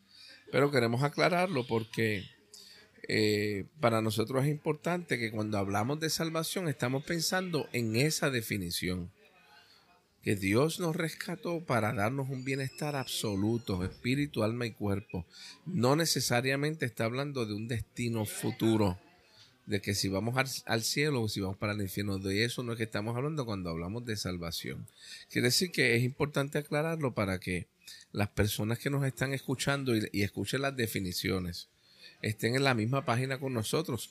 Pero 0.50 0.70
queremos 0.70 1.02
aclararlo 1.02 1.66
porque 1.66 2.24
eh, 3.06 3.66
para 3.80 4.00
nosotros 4.00 4.44
es 4.44 4.50
importante 4.50 5.18
que 5.18 5.30
cuando 5.30 5.58
hablamos 5.58 6.00
de 6.00 6.08
salvación 6.08 6.68
estamos 6.68 7.04
pensando 7.04 7.68
en 7.72 7.96
esa 7.96 8.30
definición. 8.30 9.10
Que 10.22 10.36
Dios 10.36 10.80
nos 10.80 10.96
rescató 10.96 11.64
para 11.64 11.92
darnos 11.92 12.30
un 12.30 12.44
bienestar 12.44 12.96
absoluto, 12.96 13.84
espíritu, 13.84 14.42
alma 14.42 14.66
y 14.66 14.72
cuerpo. 14.72 15.26
No 15.66 15.96
necesariamente 15.96 16.86
está 16.86 17.04
hablando 17.04 17.46
de 17.46 17.54
un 17.54 17.68
destino 17.68 18.26
futuro, 18.26 18.98
de 19.70 19.80
que 19.80 19.94
si 19.94 20.08
vamos 20.08 20.34
al, 20.66 20.82
cielo 20.82 21.22
o 21.22 21.28
si 21.28 21.40
vamos 21.40 21.56
para 21.56 21.72
el 21.72 21.80
infierno. 21.80 22.18
De 22.18 22.44
eso 22.44 22.64
no 22.64 22.72
es 22.72 22.78
que 22.78 22.84
estamos 22.84 23.16
hablando 23.16 23.46
cuando 23.46 23.70
hablamos 23.70 24.04
de 24.04 24.16
salvación. 24.16 24.88
Quiere 25.30 25.46
decir 25.46 25.70
que 25.70 25.94
es 25.94 26.02
importante 26.02 26.58
aclararlo 26.58 27.14
para 27.14 27.38
que 27.38 27.68
las 28.10 28.28
personas 28.30 28.80
que 28.80 28.90
nos 28.90 29.06
están 29.06 29.32
escuchando 29.32 29.94
y 29.96 30.22
escuchen 30.22 30.62
las 30.62 30.76
definiciones 30.76 31.68
estén 32.20 32.56
en 32.56 32.64
la 32.64 32.74
misma 32.74 33.04
página 33.04 33.38
con 33.38 33.54
nosotros, 33.54 34.10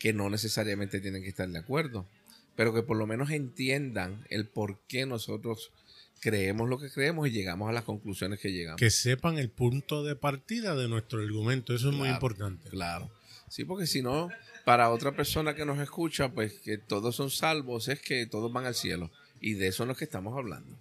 que 0.00 0.12
no 0.12 0.28
necesariamente 0.28 1.00
tienen 1.00 1.22
que 1.22 1.28
estar 1.28 1.48
de 1.48 1.58
acuerdo, 1.60 2.08
pero 2.56 2.74
que 2.74 2.82
por 2.82 2.96
lo 2.96 3.06
menos 3.06 3.30
entiendan 3.30 4.26
el 4.28 4.48
por 4.48 4.80
qué 4.88 5.06
nosotros 5.06 5.70
creemos 6.20 6.68
lo 6.68 6.78
que 6.78 6.90
creemos 6.90 7.28
y 7.28 7.30
llegamos 7.30 7.68
a 7.68 7.72
las 7.72 7.84
conclusiones 7.84 8.40
que 8.40 8.52
llegamos. 8.52 8.78
Que 8.78 8.90
sepan 8.90 9.38
el 9.38 9.50
punto 9.50 10.04
de 10.04 10.16
partida 10.16 10.74
de 10.74 10.88
nuestro 10.88 11.20
argumento, 11.20 11.74
eso 11.74 11.90
es 11.90 11.94
muy 11.94 12.08
importante. 12.08 12.68
Claro. 12.70 13.10
Sí, 13.48 13.64
porque 13.64 13.86
si 13.86 14.02
no, 14.02 14.28
para 14.64 14.90
otra 14.90 15.12
persona 15.12 15.54
que 15.54 15.64
nos 15.64 15.78
escucha, 15.78 16.32
pues 16.32 16.54
que 16.60 16.78
todos 16.78 17.14
son 17.14 17.30
salvos, 17.30 17.88
es 17.88 18.00
que 18.00 18.26
todos 18.26 18.52
van 18.52 18.66
al 18.66 18.74
cielo. 18.74 19.10
Y 19.40 19.54
de 19.54 19.68
eso 19.68 19.84
es 19.84 19.88
lo 19.88 19.94
que 19.94 20.04
estamos 20.04 20.36
hablando. 20.36 20.76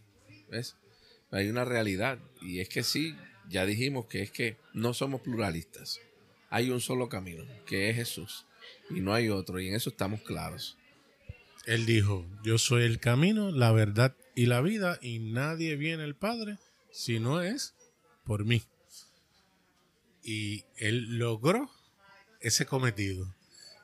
¿Ves? 0.49 0.75
hay 1.31 1.49
una 1.49 1.65
realidad 1.65 2.19
y 2.41 2.59
es 2.59 2.69
que 2.69 2.83
sí, 2.83 3.15
ya 3.49 3.65
dijimos 3.65 4.05
que 4.05 4.21
es 4.21 4.31
que 4.31 4.57
no 4.73 4.93
somos 4.93 5.21
pluralistas. 5.21 5.99
Hay 6.49 6.69
un 6.69 6.79
solo 6.79 7.09
camino, 7.09 7.43
que 7.65 7.89
es 7.89 7.95
Jesús, 7.95 8.45
y 8.89 9.01
no 9.01 9.13
hay 9.13 9.29
otro, 9.29 9.59
y 9.59 9.67
en 9.67 9.75
eso 9.75 9.89
estamos 9.89 10.21
claros. 10.21 10.77
Él 11.65 11.85
dijo, 11.85 12.25
yo 12.43 12.57
soy 12.57 12.83
el 12.83 12.99
camino, 12.99 13.51
la 13.51 13.71
verdad 13.71 14.15
y 14.35 14.45
la 14.45 14.61
vida, 14.61 14.99
y 15.01 15.19
nadie 15.19 15.77
viene 15.77 16.03
al 16.03 16.15
Padre 16.15 16.57
si 16.91 17.19
no 17.19 17.41
es 17.41 17.73
por 18.25 18.45
mí. 18.45 18.61
Y 20.21 20.65
él 20.77 21.17
logró 21.17 21.71
ese 22.41 22.65
cometido, 22.65 23.33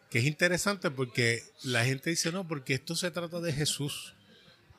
que 0.10 0.20
es 0.20 0.26
interesante 0.26 0.92
porque 0.92 1.42
la 1.64 1.86
gente 1.86 2.10
dice, 2.10 2.32
no, 2.32 2.48
porque 2.48 2.74
esto 2.74 2.96
se 2.96 3.12
trata 3.12 3.40
de 3.40 3.54
Jesús 3.54 4.14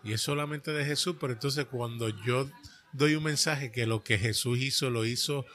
y 0.04 0.12
es 0.12 0.20
solamente 0.20 0.72
de 0.72 0.84
Jesús, 0.84 1.16
pero 1.20 1.32
entonces 1.32 1.64
cuando 1.66 2.08
yo 2.24 2.50
doy 2.92 3.14
un 3.14 3.24
mensaje 3.24 3.72
que 3.72 3.86
lo 3.86 4.02
que 4.02 4.18
Jesús 4.18 4.58
hizo 4.58 4.90
lo 4.90 5.06
hizo 5.06 5.46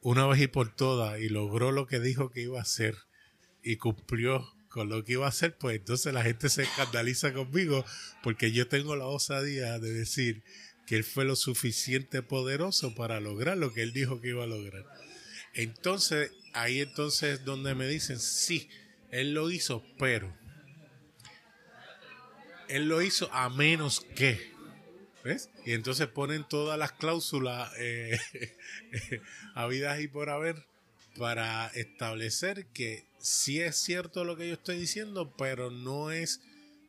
una 0.00 0.26
vez 0.26 0.40
y 0.40 0.46
por 0.48 0.74
todas 0.74 1.20
y 1.20 1.28
logró 1.28 1.70
lo 1.70 1.86
que 1.86 2.00
dijo 2.00 2.30
que 2.30 2.42
iba 2.42 2.58
a 2.58 2.62
hacer 2.62 2.96
y 3.62 3.76
cumplió 3.76 4.52
con 4.68 4.88
lo 4.88 5.04
que 5.04 5.12
iba 5.12 5.26
a 5.26 5.30
hacer, 5.30 5.56
pues 5.56 5.76
entonces 5.76 6.12
la 6.12 6.22
gente 6.22 6.48
se 6.48 6.62
escandaliza 6.62 7.32
conmigo 7.32 7.84
porque 8.22 8.52
yo 8.52 8.68
tengo 8.68 8.96
la 8.96 9.06
osadía 9.06 9.78
de 9.78 9.92
decir 9.92 10.42
que 10.86 10.96
él 10.96 11.04
fue 11.04 11.24
lo 11.24 11.36
suficiente 11.36 12.22
poderoso 12.22 12.94
para 12.94 13.20
lograr 13.20 13.58
lo 13.58 13.72
que 13.72 13.82
él 13.82 13.92
dijo 13.92 14.20
que 14.20 14.28
iba 14.28 14.44
a 14.44 14.46
lograr. 14.46 14.84
Entonces, 15.54 16.32
ahí 16.52 16.80
entonces 16.80 17.40
es 17.40 17.44
donde 17.44 17.74
me 17.74 17.86
dicen, 17.88 18.18
sí, 18.18 18.68
él 19.10 19.34
lo 19.34 19.50
hizo, 19.50 19.84
pero 19.98 20.34
él 22.68 22.88
lo 22.88 23.02
hizo 23.02 23.32
a 23.32 23.48
menos 23.48 24.00
que. 24.14 24.52
¿Ves? 25.24 25.50
Y 25.66 25.72
entonces 25.72 26.06
ponen 26.06 26.46
todas 26.48 26.78
las 26.78 26.92
cláusulas 26.92 27.70
eh, 27.78 28.18
habidas 29.54 30.00
y 30.00 30.08
por 30.08 30.30
haber 30.30 30.64
para 31.16 31.68
establecer 31.68 32.66
que 32.66 33.06
sí 33.18 33.60
es 33.60 33.76
cierto 33.76 34.24
lo 34.24 34.36
que 34.36 34.48
yo 34.48 34.54
estoy 34.54 34.78
diciendo, 34.78 35.34
pero 35.36 35.70
no 35.70 36.10
es 36.10 36.40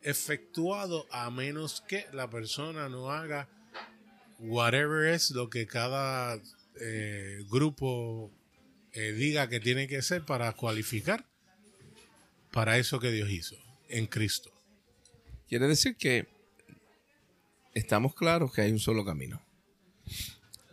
efectuado 0.01 1.05
a 1.11 1.29
menos 1.29 1.81
que 1.87 2.05
la 2.13 2.29
persona 2.29 2.89
no 2.89 3.11
haga 3.11 3.49
whatever 4.39 5.13
es 5.13 5.31
lo 5.31 5.49
que 5.49 5.67
cada 5.67 6.39
eh, 6.79 7.43
grupo 7.49 8.31
eh, 8.93 9.11
diga 9.11 9.49
que 9.49 9.59
tiene 9.59 9.87
que 9.87 10.01
ser 10.01 10.23
para 10.23 10.53
cualificar 10.53 11.25
para 12.51 12.77
eso 12.77 12.99
que 12.99 13.11
Dios 13.11 13.29
hizo 13.29 13.55
en 13.89 14.07
Cristo. 14.07 14.51
Quiere 15.47 15.67
decir 15.67 15.95
que 15.95 16.27
estamos 17.73 18.15
claros 18.15 18.53
que 18.53 18.61
hay 18.61 18.71
un 18.71 18.79
solo 18.79 19.05
camino. 19.05 19.41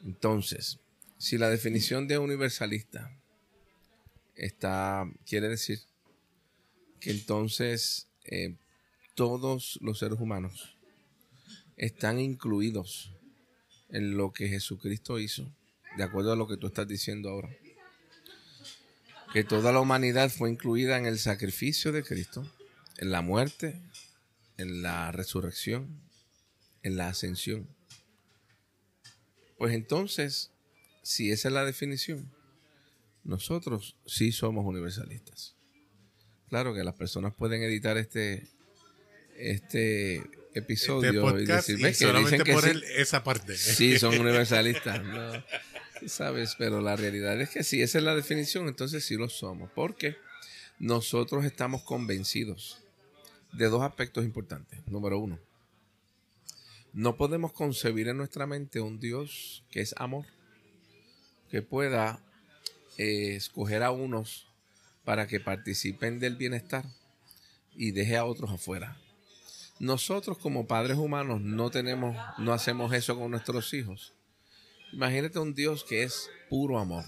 Entonces, 0.05 0.79
si 1.19 1.39
la 1.39 1.51
definición 1.51 2.07
de 2.07 2.19
universalista 2.19 3.11
está, 4.37 5.11
quiere 5.27 5.49
decir 5.49 5.81
que 7.01 7.11
entonces 7.11 8.09
eh, 8.25 8.57
todos 9.15 9.79
los 9.81 9.99
seres 9.99 10.21
humanos 10.21 10.77
están 11.77 12.21
incluidos 12.21 13.13
en 13.89 14.17
lo 14.17 14.33
que 14.33 14.49
Jesucristo 14.49 15.19
hizo, 15.19 15.51
de 15.97 16.03
acuerdo 16.05 16.33
a 16.33 16.37
lo 16.37 16.47
que 16.47 16.57
tú 16.57 16.67
estás 16.67 16.89
diciendo 16.89 17.31
ahora. 17.31 17.51
Que 19.33 19.45
toda 19.45 19.73
la 19.73 19.81
humanidad 19.81 20.31
fue 20.31 20.51
incluida 20.51 20.97
en 20.97 21.07
el 21.07 21.19
sacrificio 21.19 21.93
de 21.93 22.03
Cristo, 22.03 22.51
en 22.99 23.11
la 23.11 23.21
muerte, 23.21 23.81
en 24.57 24.83
la 24.83 25.13
resurrección, 25.13 26.01
en 26.83 26.97
la 26.97 27.09
ascensión. 27.09 27.69
Pues 29.59 29.75
entonces, 29.75 30.51
si 31.03 31.31
esa 31.31 31.49
es 31.49 31.55
la 31.55 31.65
definición, 31.65 32.31
nosotros 33.27 33.97
sí 34.07 34.31
somos 34.31 34.65
universalistas. 34.65 35.57
Claro 36.49 36.73
que 36.75 36.85
las 36.85 36.95
personas 36.95 37.35
pueden 37.35 37.63
editar 37.63 37.97
este, 37.97 38.47
este 39.37 40.23
episodio 40.55 41.29
este 41.31 41.43
y 41.43 41.47
decir, 41.47 41.83
¿ves? 41.83 41.99
que 41.99 42.13
dicen 42.13 42.43
que 42.43 42.57
sí, 42.57 42.83
esa 42.97 43.25
parte. 43.25 43.57
Sí, 43.57 43.99
son 43.99 44.19
universalistas. 44.19 45.03
No, 45.05 45.45
sabes, 46.07 46.55
pero 46.57 46.81
la 46.81 46.95
realidad 46.95 47.41
es 47.41 47.51
que 47.51 47.65
si 47.65 47.83
esa 47.83 47.99
es 47.99 48.05
la 48.05 48.15
definición, 48.15 48.69
entonces 48.69 49.05
sí 49.05 49.17
lo 49.17 49.29
somos. 49.29 49.71
Porque 49.75 50.17
nosotros 50.79 51.45
estamos 51.45 51.83
convencidos 51.83 52.81
de 53.53 53.67
dos 53.67 53.83
aspectos 53.83 54.25
importantes. 54.25 54.87
Número 54.87 55.19
uno, 55.19 55.41
no 56.93 57.17
podemos 57.17 57.53
concebir 57.53 58.07
en 58.07 58.19
nuestra 58.19 58.47
mente 58.47 58.81
un 58.81 59.01
Dios 59.01 59.65
que 59.73 59.81
es 59.81 59.95
amor, 59.99 60.27
que 61.51 61.61
pueda 61.61 62.23
eh, 62.99 63.37
escoger 63.37 63.83
a 63.83 63.91
unos 63.91 64.47
para 65.05 65.27
que 65.27 65.41
participen 65.41 66.19
del 66.19 66.37
bienestar 66.37 66.85
y 67.75 67.93
deje 67.93 68.17
a 68.17 68.25
otros 68.25 68.51
afuera. 68.51 68.97
Nosotros 69.79 70.39
como 70.39 70.67
padres 70.67 70.97
humanos 70.97 71.41
no 71.41 71.71
tenemos, 71.71 72.17
no 72.39 72.53
hacemos 72.53 72.93
eso 72.93 73.19
con 73.19 73.31
nuestros 73.31 73.73
hijos. 73.75 74.15
Imagínate 74.93 75.39
un 75.39 75.55
Dios 75.55 75.85
que 75.85 76.03
es 76.03 76.31
puro 76.49 76.79
amor. 76.79 77.05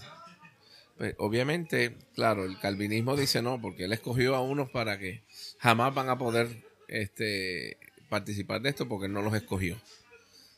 Pues, 0.98 1.14
obviamente, 1.18 1.96
claro, 2.14 2.44
el 2.44 2.58
calvinismo 2.58 3.16
dice 3.16 3.40
no, 3.40 3.60
porque 3.60 3.84
él 3.84 3.92
escogió 3.92 4.34
a 4.34 4.42
unos 4.42 4.68
para 4.70 4.98
que 4.98 5.22
jamás 5.58 5.94
van 5.94 6.10
a 6.10 6.18
poder 6.18 6.64
este, 6.88 7.78
participar 8.08 8.60
de 8.60 8.70
esto 8.70 8.88
porque 8.88 9.08
no 9.08 9.22
los 9.22 9.34
escogió. 9.34 9.80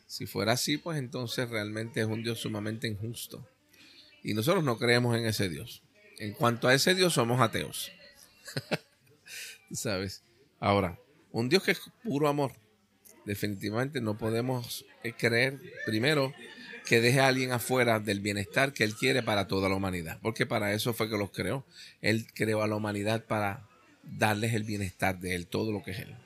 Si 0.06 0.26
fuera 0.26 0.52
así, 0.52 0.78
pues 0.78 0.98
entonces 0.98 1.48
realmente 1.48 2.00
es 2.00 2.06
un 2.06 2.22
Dios 2.24 2.40
sumamente 2.40 2.88
injusto. 2.88 3.46
Y 4.22 4.34
nosotros 4.34 4.64
no 4.64 4.78
creemos 4.78 5.16
en 5.16 5.26
ese 5.26 5.48
Dios. 5.48 5.82
En 6.18 6.34
cuanto 6.34 6.68
a 6.68 6.74
ese 6.74 6.94
Dios, 6.94 7.14
somos 7.14 7.40
ateos. 7.40 7.90
¿Sabes? 9.72 10.22
Ahora, 10.58 10.98
un 11.32 11.48
Dios 11.48 11.62
que 11.62 11.70
es 11.72 11.80
puro 12.02 12.28
amor. 12.28 12.52
Definitivamente 13.24 14.00
no 14.00 14.18
podemos 14.18 14.84
eh, 15.02 15.12
creer, 15.12 15.58
primero, 15.86 16.34
que 16.86 17.00
deje 17.00 17.20
a 17.20 17.28
alguien 17.28 17.52
afuera 17.52 18.00
del 18.00 18.20
bienestar 18.20 18.72
que 18.72 18.84
Él 18.84 18.94
quiere 18.94 19.22
para 19.22 19.46
toda 19.46 19.68
la 19.68 19.76
humanidad. 19.76 20.18
Porque 20.22 20.46
para 20.46 20.72
eso 20.72 20.92
fue 20.92 21.08
que 21.08 21.16
los 21.16 21.30
creó. 21.30 21.64
Él 22.02 22.26
creó 22.34 22.62
a 22.62 22.66
la 22.66 22.76
humanidad 22.76 23.24
para 23.24 23.68
darles 24.02 24.54
el 24.54 24.64
bienestar 24.64 25.18
de 25.18 25.34
Él, 25.34 25.46
todo 25.46 25.72
lo 25.72 25.82
que 25.82 25.92
es 25.92 26.00
Él. 26.00 26.16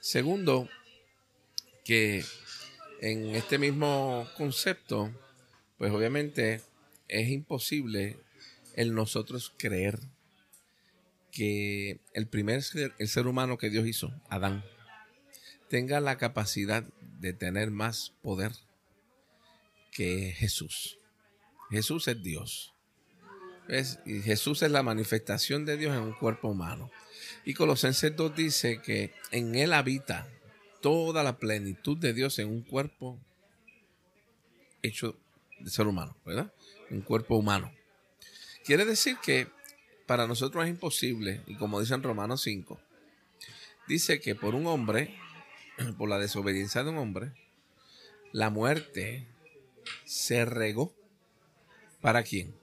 Segundo, 0.00 0.68
que 1.84 2.24
en 3.00 3.34
este 3.34 3.58
mismo 3.58 4.28
concepto, 4.36 5.12
pues 5.78 5.92
obviamente 5.92 6.62
es 7.08 7.28
imposible 7.28 8.18
el 8.74 8.94
nosotros 8.94 9.52
creer 9.56 9.98
que 11.30 12.00
el 12.12 12.26
primer 12.28 12.62
ser, 12.62 12.94
el 12.98 13.08
ser 13.08 13.26
humano 13.26 13.58
que 13.58 13.70
Dios 13.70 13.86
hizo, 13.86 14.12
Adán, 14.28 14.64
tenga 15.68 16.00
la 16.00 16.18
capacidad 16.18 16.84
de 17.18 17.32
tener 17.32 17.70
más 17.70 18.12
poder 18.22 18.52
que 19.90 20.32
Jesús. 20.32 20.98
Jesús 21.70 22.06
es 22.08 22.22
Dios. 22.22 22.74
Y 24.04 24.20
Jesús 24.20 24.62
es 24.62 24.70
la 24.70 24.82
manifestación 24.82 25.64
de 25.64 25.76
Dios 25.76 25.96
en 25.96 26.02
un 26.02 26.12
cuerpo 26.12 26.48
humano. 26.48 26.90
Y 27.44 27.54
Colosenses 27.54 28.14
2 28.14 28.36
dice 28.36 28.82
que 28.82 29.12
en 29.30 29.54
él 29.54 29.72
habita 29.72 30.28
toda 30.82 31.22
la 31.22 31.38
plenitud 31.38 31.96
de 31.96 32.12
Dios 32.12 32.38
en 32.38 32.48
un 32.48 32.62
cuerpo 32.62 33.18
hecho 34.82 35.18
de 35.58 35.70
ser 35.70 35.86
humano, 35.86 36.16
¿verdad? 36.26 36.52
Un 36.94 37.00
cuerpo 37.00 37.34
humano. 37.34 37.72
Quiere 38.64 38.84
decir 38.84 39.16
que 39.20 39.48
para 40.06 40.28
nosotros 40.28 40.62
es 40.64 40.70
imposible, 40.70 41.42
y 41.48 41.56
como 41.56 41.80
dice 41.80 41.94
en 41.94 42.04
Romanos 42.04 42.42
5, 42.42 42.80
dice 43.88 44.20
que 44.20 44.36
por 44.36 44.54
un 44.54 44.68
hombre, 44.68 45.12
por 45.98 46.08
la 46.08 46.20
desobediencia 46.20 46.84
de 46.84 46.90
un 46.90 46.98
hombre, 46.98 47.32
la 48.30 48.48
muerte 48.48 49.26
se 50.04 50.44
regó. 50.44 50.94
¿Para 52.00 52.22
quién? 52.22 52.54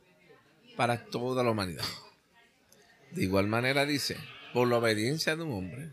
Para 0.77 1.07
toda 1.07 1.43
la 1.43 1.51
humanidad. 1.51 1.83
De 3.11 3.23
igual 3.25 3.47
manera 3.47 3.85
dice, 3.85 4.15
por 4.53 4.69
la 4.69 4.77
obediencia 4.77 5.35
de 5.35 5.43
un 5.43 5.51
hombre, 5.51 5.91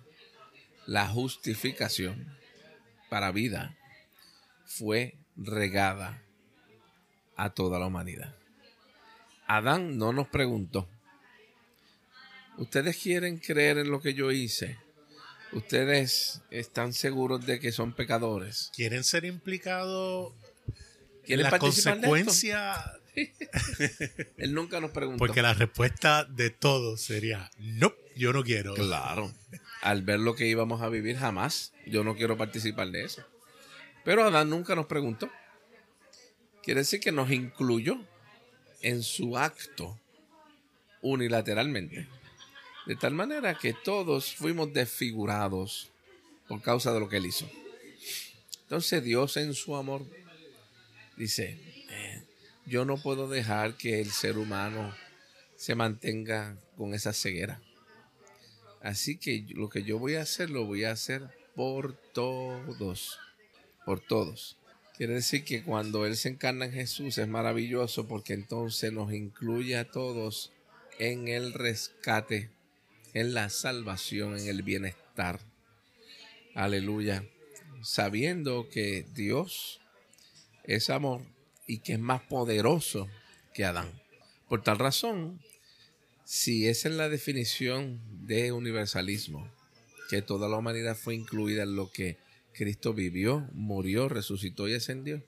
la 0.87 1.09
justificación 1.09 2.39
para 3.11 3.33
vida 3.33 3.77
fue 4.65 5.17
regada 5.35 6.23
a 7.39 7.51
toda 7.51 7.79
la 7.79 7.87
humanidad. 7.87 8.37
Adán 9.47 9.97
no 9.97 10.13
nos 10.13 10.29
preguntó, 10.29 10.87
¿Ustedes 12.59 12.97
quieren 12.97 13.39
creer 13.39 13.79
en 13.79 13.91
lo 13.91 14.01
que 14.01 14.15
yo 14.15 14.33
hice? 14.33 14.77
¿Ustedes 15.53 16.43
están 16.51 16.93
seguros 16.93 17.47
de 17.47 17.61
que 17.61 17.71
son 17.71 17.93
pecadores? 17.93 18.73
¿Quieren 18.75 19.05
ser 19.05 19.25
implicados 19.25 20.35
en 21.25 21.43
la 21.43 21.57
consecuencia? 21.57 22.75
Él 24.37 24.55
nunca 24.55 24.81
nos 24.81 24.91
preguntó. 24.91 25.19
Porque 25.19 25.41
la 25.41 25.55
respuesta 25.55 26.25
de 26.25 26.51
todos 26.51 27.01
sería, 27.01 27.49
no, 27.59 27.93
yo 28.17 28.33
no 28.33 28.43
quiero. 28.43 28.75
Claro. 28.75 29.33
Al 29.81 30.03
ver 30.03 30.19
lo 30.19 30.35
que 30.35 30.49
íbamos 30.49 30.83
a 30.83 30.89
vivir, 30.89 31.17
jamás. 31.17 31.73
Yo 31.87 32.03
no 32.03 32.17
quiero 32.17 32.37
participar 32.37 32.91
de 32.91 33.05
eso. 33.05 33.23
Pero 34.05 34.25
Adán 34.25 34.51
nunca 34.51 34.75
nos 34.75 34.87
preguntó. 34.87 35.31
Quiere 36.69 36.83
decir 36.83 37.01
que 37.01 37.13
nos 37.13 37.31
incluyó 37.31 37.99
en 38.83 39.03
su 39.03 39.39
acto 39.39 39.99
unilateralmente. 41.01 42.07
De 42.85 42.95
tal 42.95 43.15
manera 43.15 43.57
que 43.57 43.73
todos 43.73 44.35
fuimos 44.35 44.75
desfigurados 44.75 45.89
por 46.47 46.61
causa 46.61 46.93
de 46.93 47.01
lo 47.01 47.09
que 47.09 47.17
él 47.17 47.25
hizo. 47.25 47.49
Entonces 48.65 49.03
Dios 49.03 49.39
en 49.39 49.55
su 49.55 49.77
amor 49.77 50.05
dice, 51.17 51.59
eh, 51.89 52.23
yo 52.67 52.85
no 52.85 52.99
puedo 52.99 53.31
dejar 53.31 53.79
que 53.79 54.03
el 54.03 54.11
ser 54.11 54.37
humano 54.37 54.95
se 55.57 55.75
mantenga 55.75 56.55
con 56.77 56.93
esa 56.93 57.15
ceguera. 57.15 57.63
Así 58.83 59.17
que 59.17 59.43
lo 59.55 59.71
que 59.71 59.85
yo 59.85 59.99
voy 59.99 60.17
a 60.17 60.21
hacer, 60.21 60.51
lo 60.51 60.67
voy 60.67 60.85
a 60.85 60.93
hacer 60.93 61.31
por 61.55 61.95
todos. 62.13 63.19
Por 63.87 64.01
todos. 64.01 64.59
Quiere 64.99 65.15
decir 65.15 65.45
que 65.45 65.63
cuando 65.63 66.07
Él 66.07 66.17
se 66.17 66.29
encarna 66.29 66.65
en 66.65 66.73
Jesús 66.73 67.19
es 67.19 67.29
maravilloso 67.29 68.09
porque 68.09 68.35
entonces 68.35 68.93
nos 68.93 69.13
incluye 69.13 69.77
a 69.77 69.89
todos 69.89 70.51
en 70.99 71.29
el 71.29 71.53
rescate 71.53 72.51
en 73.15 73.33
la 73.33 73.49
salvación, 73.49 74.37
en 74.37 74.49
el 74.49 74.63
bienestar. 74.65 75.39
Aleluya. 76.53 77.25
Sabiendo 77.81 78.69
que 78.69 79.07
Dios 79.15 79.81
es 80.65 80.91
amor 80.91 81.23
y 81.69 81.79
que 81.79 81.93
es 81.93 82.01
más 82.01 82.23
poderoso 82.23 83.09
que 83.55 83.65
Adán. 83.65 84.03
Por 84.49 84.65
tal 84.65 84.81
razón, 84.81 85.41
si 86.25 86.67
esa 86.67 86.89
es 86.89 86.95
la 86.97 87.09
definición 87.09 88.01
de 88.27 88.51
universalismo, 88.51 89.49
que 90.11 90.23
toda 90.23 90.49
la 90.49 90.57
humanidad 90.57 90.97
fue 90.97 91.15
incluida 91.15 91.63
en 91.63 91.77
lo 91.77 91.93
que 91.93 92.19
Cristo 92.59 92.93
vivió, 92.93 93.49
murió, 93.53 94.09
resucitó 94.09 94.67
y 94.67 94.75
ascendió, 94.75 95.23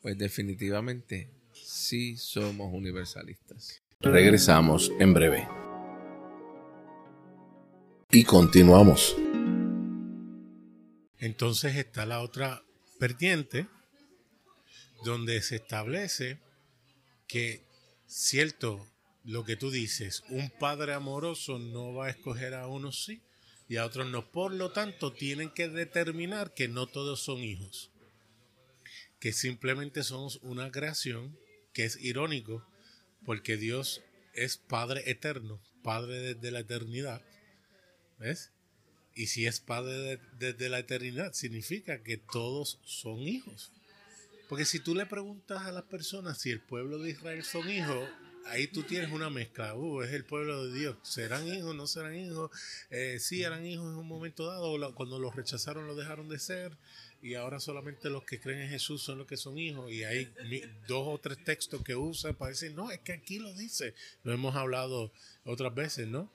pues 0.00 0.18
definitivamente 0.18 1.30
sí 1.52 2.16
somos 2.16 2.74
universalistas. 2.74 3.80
Regresamos 4.00 4.90
en 4.98 5.14
breve 5.14 5.46
y 8.10 8.24
continuamos. 8.24 9.16
Entonces 11.20 11.76
está 11.76 12.06
la 12.06 12.20
otra 12.20 12.64
vertiente 12.98 13.68
donde 15.04 15.42
se 15.42 15.56
establece 15.56 16.40
que, 17.28 17.62
cierto, 18.08 18.84
lo 19.22 19.44
que 19.44 19.54
tú 19.54 19.70
dices, 19.70 20.24
un 20.28 20.50
padre 20.50 20.92
amoroso 20.92 21.60
no 21.60 21.94
va 21.94 22.06
a 22.06 22.10
escoger 22.10 22.54
a 22.54 22.66
unos 22.66 23.04
sí 23.04 23.22
y 23.72 23.78
a 23.78 23.86
otros 23.86 24.06
no. 24.10 24.30
Por 24.30 24.52
lo 24.52 24.70
tanto, 24.70 25.14
tienen 25.14 25.48
que 25.48 25.66
determinar 25.66 26.52
que 26.52 26.68
no 26.68 26.88
todos 26.88 27.22
son 27.22 27.38
hijos, 27.38 27.90
que 29.18 29.32
simplemente 29.32 30.02
somos 30.02 30.40
una 30.42 30.70
creación, 30.70 31.38
que 31.72 31.86
es 31.86 31.96
irónico, 31.96 32.62
porque 33.24 33.56
Dios 33.56 34.02
es 34.34 34.58
Padre 34.58 35.10
eterno, 35.10 35.58
Padre 35.82 36.34
desde 36.34 36.50
la 36.50 36.60
eternidad, 36.60 37.22
¿Ves? 38.18 38.50
Y 39.14 39.28
si 39.28 39.46
es 39.46 39.60
padre 39.60 40.20
desde 40.38 40.68
la 40.68 40.78
eternidad, 40.78 41.32
significa 41.32 42.02
que 42.02 42.18
todos 42.18 42.78
son 42.84 43.20
hijos. 43.20 43.72
Porque 44.50 44.66
si 44.66 44.80
tú 44.80 44.94
le 44.94 45.06
preguntas 45.06 45.62
a 45.62 45.72
las 45.72 45.84
personas 45.84 46.38
si 46.38 46.50
el 46.50 46.60
pueblo 46.60 46.98
de 46.98 47.10
Israel 47.10 47.42
son 47.42 47.70
hijos, 47.70 48.06
ahí 48.46 48.66
tú 48.66 48.82
tienes 48.82 49.10
una 49.10 49.30
mezcla. 49.30 49.74
Uh, 49.74 50.02
es 50.02 50.12
el 50.12 50.24
pueblo 50.24 50.66
de 50.66 50.78
Dios. 50.78 50.96
¿Serán 51.02 51.46
hijos? 51.46 51.74
¿No 51.74 51.86
serán 51.86 52.14
hijos? 52.16 52.50
Eh, 52.90 53.18
sí, 53.20 53.42
eran 53.42 53.64
hijos 53.66 53.92
en 53.92 53.98
un 53.98 54.06
momento 54.06 54.46
dado. 54.46 54.94
Cuando 54.94 55.18
los 55.18 55.34
rechazaron, 55.34 55.86
lo 55.86 55.94
dejaron 55.94 56.28
de 56.28 56.38
ser. 56.38 56.76
Y 57.20 57.34
ahora 57.34 57.60
solamente 57.60 58.10
los 58.10 58.24
que 58.24 58.40
creen 58.40 58.62
en 58.62 58.70
Jesús 58.70 59.02
son 59.02 59.18
los 59.18 59.26
que 59.26 59.36
son 59.36 59.58
hijos. 59.58 59.90
Y 59.90 60.04
hay 60.04 60.32
dos 60.88 61.06
o 61.08 61.18
tres 61.18 61.42
textos 61.44 61.82
que 61.82 61.94
usa 61.94 62.32
para 62.32 62.50
decir, 62.50 62.74
no, 62.74 62.90
es 62.90 63.00
que 63.00 63.12
aquí 63.12 63.38
lo 63.38 63.52
dice. 63.54 63.94
Lo 64.24 64.32
hemos 64.32 64.56
hablado 64.56 65.12
otras 65.44 65.74
veces, 65.74 66.08
¿no? 66.08 66.32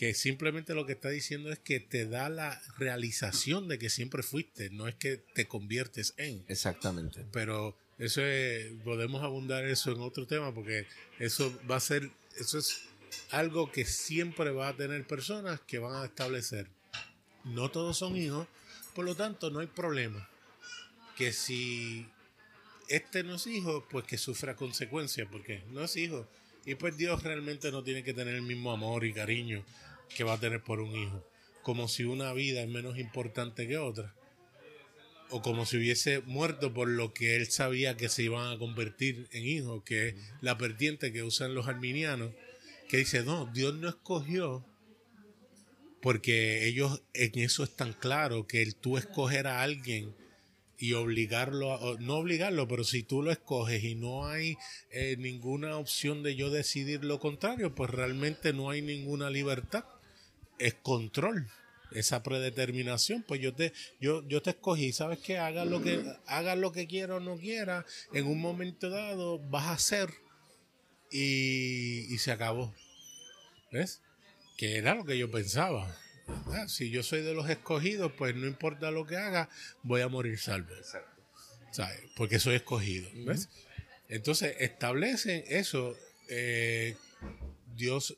que 0.00 0.14
simplemente 0.14 0.72
lo 0.72 0.86
que 0.86 0.94
está 0.94 1.10
diciendo 1.10 1.52
es 1.52 1.58
que 1.58 1.78
te 1.78 2.06
da 2.06 2.30
la 2.30 2.58
realización 2.78 3.68
de 3.68 3.78
que 3.78 3.90
siempre 3.90 4.22
fuiste, 4.22 4.70
no 4.70 4.88
es 4.88 4.94
que 4.94 5.18
te 5.18 5.46
conviertes 5.46 6.14
en. 6.16 6.42
Exactamente. 6.48 7.26
Pero 7.32 7.76
eso 8.00 8.22
es, 8.22 8.72
podemos 8.82 9.22
abundar 9.22 9.64
eso 9.66 9.92
en 9.92 10.00
otro 10.00 10.26
tema 10.26 10.54
porque 10.54 10.86
eso 11.18 11.54
va 11.70 11.76
a 11.76 11.80
ser, 11.80 12.10
eso 12.38 12.58
es 12.58 12.88
algo 13.30 13.70
que 13.70 13.84
siempre 13.84 14.50
va 14.50 14.68
a 14.68 14.76
tener 14.76 15.06
personas 15.06 15.60
que 15.60 15.78
van 15.78 16.02
a 16.02 16.06
establecer. 16.06 16.66
No 17.44 17.70
todos 17.70 17.98
son 17.98 18.16
hijos, 18.16 18.48
por 18.94 19.04
lo 19.04 19.14
tanto 19.14 19.50
no 19.50 19.60
hay 19.60 19.66
problema. 19.66 20.28
Que 21.14 21.34
si 21.34 22.08
este 22.88 23.22
no 23.22 23.34
es 23.34 23.46
hijo, 23.46 23.86
pues 23.90 24.06
que 24.06 24.16
sufra 24.16 24.56
consecuencias, 24.56 25.28
porque 25.30 25.62
no 25.68 25.84
es 25.84 25.94
hijo. 25.96 26.26
Y 26.64 26.76
pues 26.76 26.96
Dios 26.96 27.22
realmente 27.22 27.70
no 27.70 27.84
tiene 27.84 28.02
que 28.02 28.14
tener 28.14 28.34
el 28.34 28.42
mismo 28.42 28.72
amor 28.72 29.04
y 29.04 29.12
cariño 29.12 29.62
que 30.14 30.24
va 30.24 30.34
a 30.34 30.40
tener 30.40 30.62
por 30.62 30.80
un 30.80 30.96
hijo. 30.96 31.22
Como 31.62 31.86
si 31.86 32.04
una 32.04 32.32
vida 32.32 32.62
es 32.62 32.68
menos 32.68 32.98
importante 32.98 33.68
que 33.68 33.76
otra. 33.76 34.14
O 35.30 35.42
como 35.42 35.64
si 35.66 35.76
hubiese 35.76 36.20
muerto 36.20 36.74
por 36.74 36.88
lo 36.88 37.14
que 37.14 37.36
él 37.36 37.50
sabía 37.50 37.96
que 37.96 38.08
se 38.08 38.24
iban 38.24 38.52
a 38.52 38.58
convertir 38.58 39.28
en 39.32 39.46
hijos, 39.46 39.82
que 39.84 40.08
es 40.08 40.14
la 40.40 40.54
vertiente 40.54 41.12
que 41.12 41.22
usan 41.22 41.54
los 41.54 41.68
arminianos, 41.68 42.32
que 42.88 42.98
dice, 42.98 43.22
no, 43.22 43.46
Dios 43.46 43.74
no 43.74 43.88
escogió 43.88 44.64
porque 46.00 46.66
ellos 46.66 47.02
en 47.12 47.38
eso 47.38 47.62
están 47.62 47.92
claros, 47.92 48.46
que 48.46 48.62
el 48.62 48.74
tú 48.74 48.96
escoger 48.96 49.46
a 49.46 49.62
alguien 49.62 50.14
y 50.78 50.94
obligarlo, 50.94 51.74
a, 51.74 52.00
no 52.00 52.16
obligarlo, 52.16 52.66
pero 52.66 52.84
si 52.84 53.02
tú 53.02 53.22
lo 53.22 53.30
escoges 53.30 53.84
y 53.84 53.94
no 53.94 54.26
hay 54.26 54.56
eh, 54.90 55.16
ninguna 55.18 55.76
opción 55.76 56.22
de 56.22 56.36
yo 56.36 56.50
decidir 56.50 57.04
lo 57.04 57.20
contrario, 57.20 57.74
pues 57.74 57.90
realmente 57.90 58.52
no 58.52 58.70
hay 58.70 58.80
ninguna 58.80 59.28
libertad. 59.28 59.84
Es 60.58 60.74
control, 60.74 61.46
esa 61.92 62.22
predeterminación. 62.22 63.22
Pues 63.22 63.40
yo 63.40 63.54
te, 63.54 63.72
yo, 64.00 64.26
yo 64.28 64.42
te 64.42 64.50
escogí, 64.50 64.92
sabes 64.92 65.18
que 65.18 65.38
haga 65.38 65.64
lo 65.64 65.82
que, 65.82 66.04
haga 66.26 66.54
lo 66.56 66.72
que 66.72 66.86
quiera 66.86 67.16
o 67.16 67.20
no 67.20 67.36
quiera, 67.38 67.84
en 68.12 68.26
un 68.26 68.40
momento 68.40 68.90
dado 68.90 69.38
vas 69.38 69.66
a 69.66 69.72
hacer 69.72 70.10
y, 71.10 72.12
y 72.14 72.18
se 72.18 72.32
acabó. 72.32 72.74
¿Ves? 73.72 74.00
Que 74.56 74.76
era 74.76 74.94
lo 74.94 75.04
que 75.04 75.16
yo 75.18 75.30
pensaba. 75.30 75.96
Ah, 76.52 76.68
si 76.68 76.90
yo 76.90 77.02
soy 77.02 77.22
de 77.22 77.34
los 77.34 77.48
escogidos, 77.50 78.12
pues 78.16 78.34
no 78.36 78.46
importa 78.46 78.90
lo 78.90 79.06
que 79.06 79.16
haga, 79.16 79.48
voy 79.82 80.00
a 80.00 80.08
morir 80.08 80.38
salvo. 80.38 80.72
¿Sabes? 81.72 82.00
Porque 82.16 82.38
soy 82.38 82.56
escogido. 82.56 83.08
¿ves? 83.26 83.48
Entonces 84.08 84.56
establecen 84.58 85.44
eso. 85.48 85.96
eh, 86.28 86.96
Dios, 87.76 88.16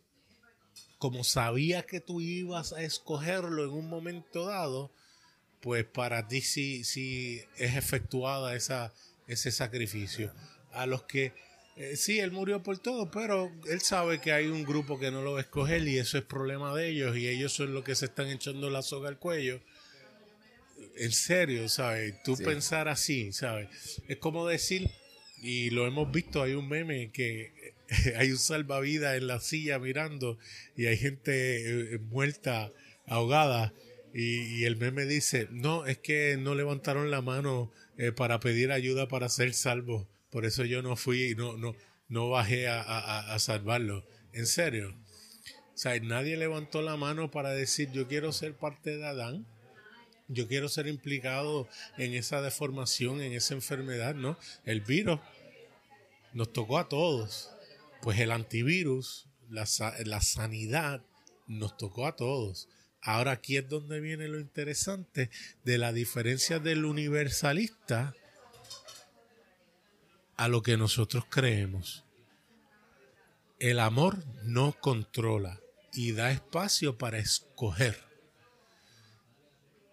como 1.02 1.24
sabía 1.24 1.82
que 1.82 1.98
tú 1.98 2.20
ibas 2.20 2.72
a 2.72 2.80
escogerlo 2.84 3.64
en 3.64 3.70
un 3.70 3.88
momento 3.88 4.46
dado, 4.46 4.92
pues 5.60 5.84
para 5.84 6.28
ti 6.28 6.42
sí, 6.42 6.84
sí 6.84 7.42
es 7.58 7.74
efectuada 7.74 8.54
esa, 8.54 8.94
ese 9.26 9.50
sacrificio. 9.50 10.32
A 10.70 10.86
los 10.86 11.02
que 11.02 11.32
eh, 11.76 11.96
sí, 11.96 12.20
él 12.20 12.30
murió 12.30 12.62
por 12.62 12.78
todo, 12.78 13.10
pero 13.10 13.50
él 13.68 13.80
sabe 13.80 14.20
que 14.20 14.30
hay 14.30 14.46
un 14.46 14.62
grupo 14.62 15.00
que 15.00 15.10
no 15.10 15.22
lo 15.22 15.32
va 15.32 15.38
a 15.38 15.42
escoger 15.42 15.88
y 15.88 15.98
eso 15.98 16.18
es 16.18 16.24
problema 16.24 16.72
de 16.72 16.90
ellos 16.90 17.16
y 17.16 17.26
ellos 17.26 17.52
son 17.52 17.74
los 17.74 17.82
que 17.82 17.96
se 17.96 18.04
están 18.04 18.28
echando 18.28 18.70
la 18.70 18.82
soga 18.82 19.08
al 19.08 19.18
cuello. 19.18 19.60
En 20.98 21.10
serio, 21.10 21.68
¿sabes? 21.68 22.14
Tú 22.22 22.36
Sí. 22.36 22.44
pensar 22.44 22.86
así, 22.86 23.32
¿sabes? 23.32 24.00
Es 24.06 24.18
como 24.18 24.46
decir, 24.46 24.88
y 25.42 25.70
lo 25.70 25.84
hemos 25.84 26.12
visto, 26.12 26.44
hay 26.44 26.52
un 26.52 26.68
meme 26.68 27.10
que 27.10 27.74
hay 28.16 28.30
un 28.32 28.38
salvavidas 28.38 29.16
en 29.16 29.26
la 29.26 29.40
silla 29.40 29.78
mirando 29.78 30.38
y 30.76 30.86
hay 30.86 30.96
gente 30.96 31.94
eh, 31.94 31.98
muerta, 31.98 32.70
ahogada. 33.06 33.72
Y, 34.14 34.60
y 34.60 34.64
el 34.64 34.76
meme 34.76 35.06
dice, 35.06 35.48
no, 35.50 35.86
es 35.86 35.98
que 35.98 36.36
no 36.38 36.54
levantaron 36.54 37.10
la 37.10 37.22
mano 37.22 37.72
eh, 37.96 38.12
para 38.12 38.40
pedir 38.40 38.70
ayuda 38.72 39.08
para 39.08 39.28
ser 39.28 39.54
salvos. 39.54 40.06
Por 40.30 40.44
eso 40.44 40.64
yo 40.64 40.82
no 40.82 40.96
fui 40.96 41.30
y 41.30 41.34
no, 41.34 41.56
no, 41.56 41.74
no 42.08 42.28
bajé 42.30 42.68
a, 42.68 42.80
a- 42.82 43.34
a 43.34 43.38
salvarlo. 43.38 44.04
En 44.32 44.46
serio. 44.46 44.94
O 45.84 46.04
nadie 46.04 46.36
levantó 46.36 46.82
la 46.82 46.96
mano 46.96 47.30
para 47.30 47.50
decir 47.50 47.90
yo 47.92 48.06
quiero 48.08 48.32
ser 48.32 48.54
parte 48.54 48.96
de 48.96 49.06
Adán. 49.06 49.46
Yo 50.28 50.48
quiero 50.48 50.68
ser 50.68 50.86
implicado 50.88 51.68
en 51.98 52.14
esa 52.14 52.40
deformación, 52.42 53.20
en 53.20 53.32
esa 53.34 53.54
enfermedad, 53.54 54.14
¿no? 54.14 54.38
El 54.64 54.80
virus 54.80 55.20
nos 56.32 56.52
tocó 56.52 56.78
a 56.78 56.88
todos. 56.88 57.50
Pues 58.02 58.18
el 58.18 58.32
antivirus, 58.32 59.28
la, 59.48 59.64
la 60.04 60.20
sanidad, 60.20 61.04
nos 61.46 61.76
tocó 61.76 62.08
a 62.08 62.16
todos. 62.16 62.68
Ahora 63.00 63.30
aquí 63.30 63.56
es 63.56 63.68
donde 63.68 64.00
viene 64.00 64.26
lo 64.26 64.40
interesante 64.40 65.30
de 65.64 65.78
la 65.78 65.92
diferencia 65.92 66.58
del 66.58 66.84
universalista 66.84 68.12
a 70.36 70.48
lo 70.48 70.62
que 70.62 70.76
nosotros 70.76 71.24
creemos. 71.30 72.04
El 73.60 73.78
amor 73.78 74.24
no 74.42 74.72
controla 74.80 75.60
y 75.92 76.10
da 76.10 76.32
espacio 76.32 76.98
para 76.98 77.18
escoger. 77.18 78.02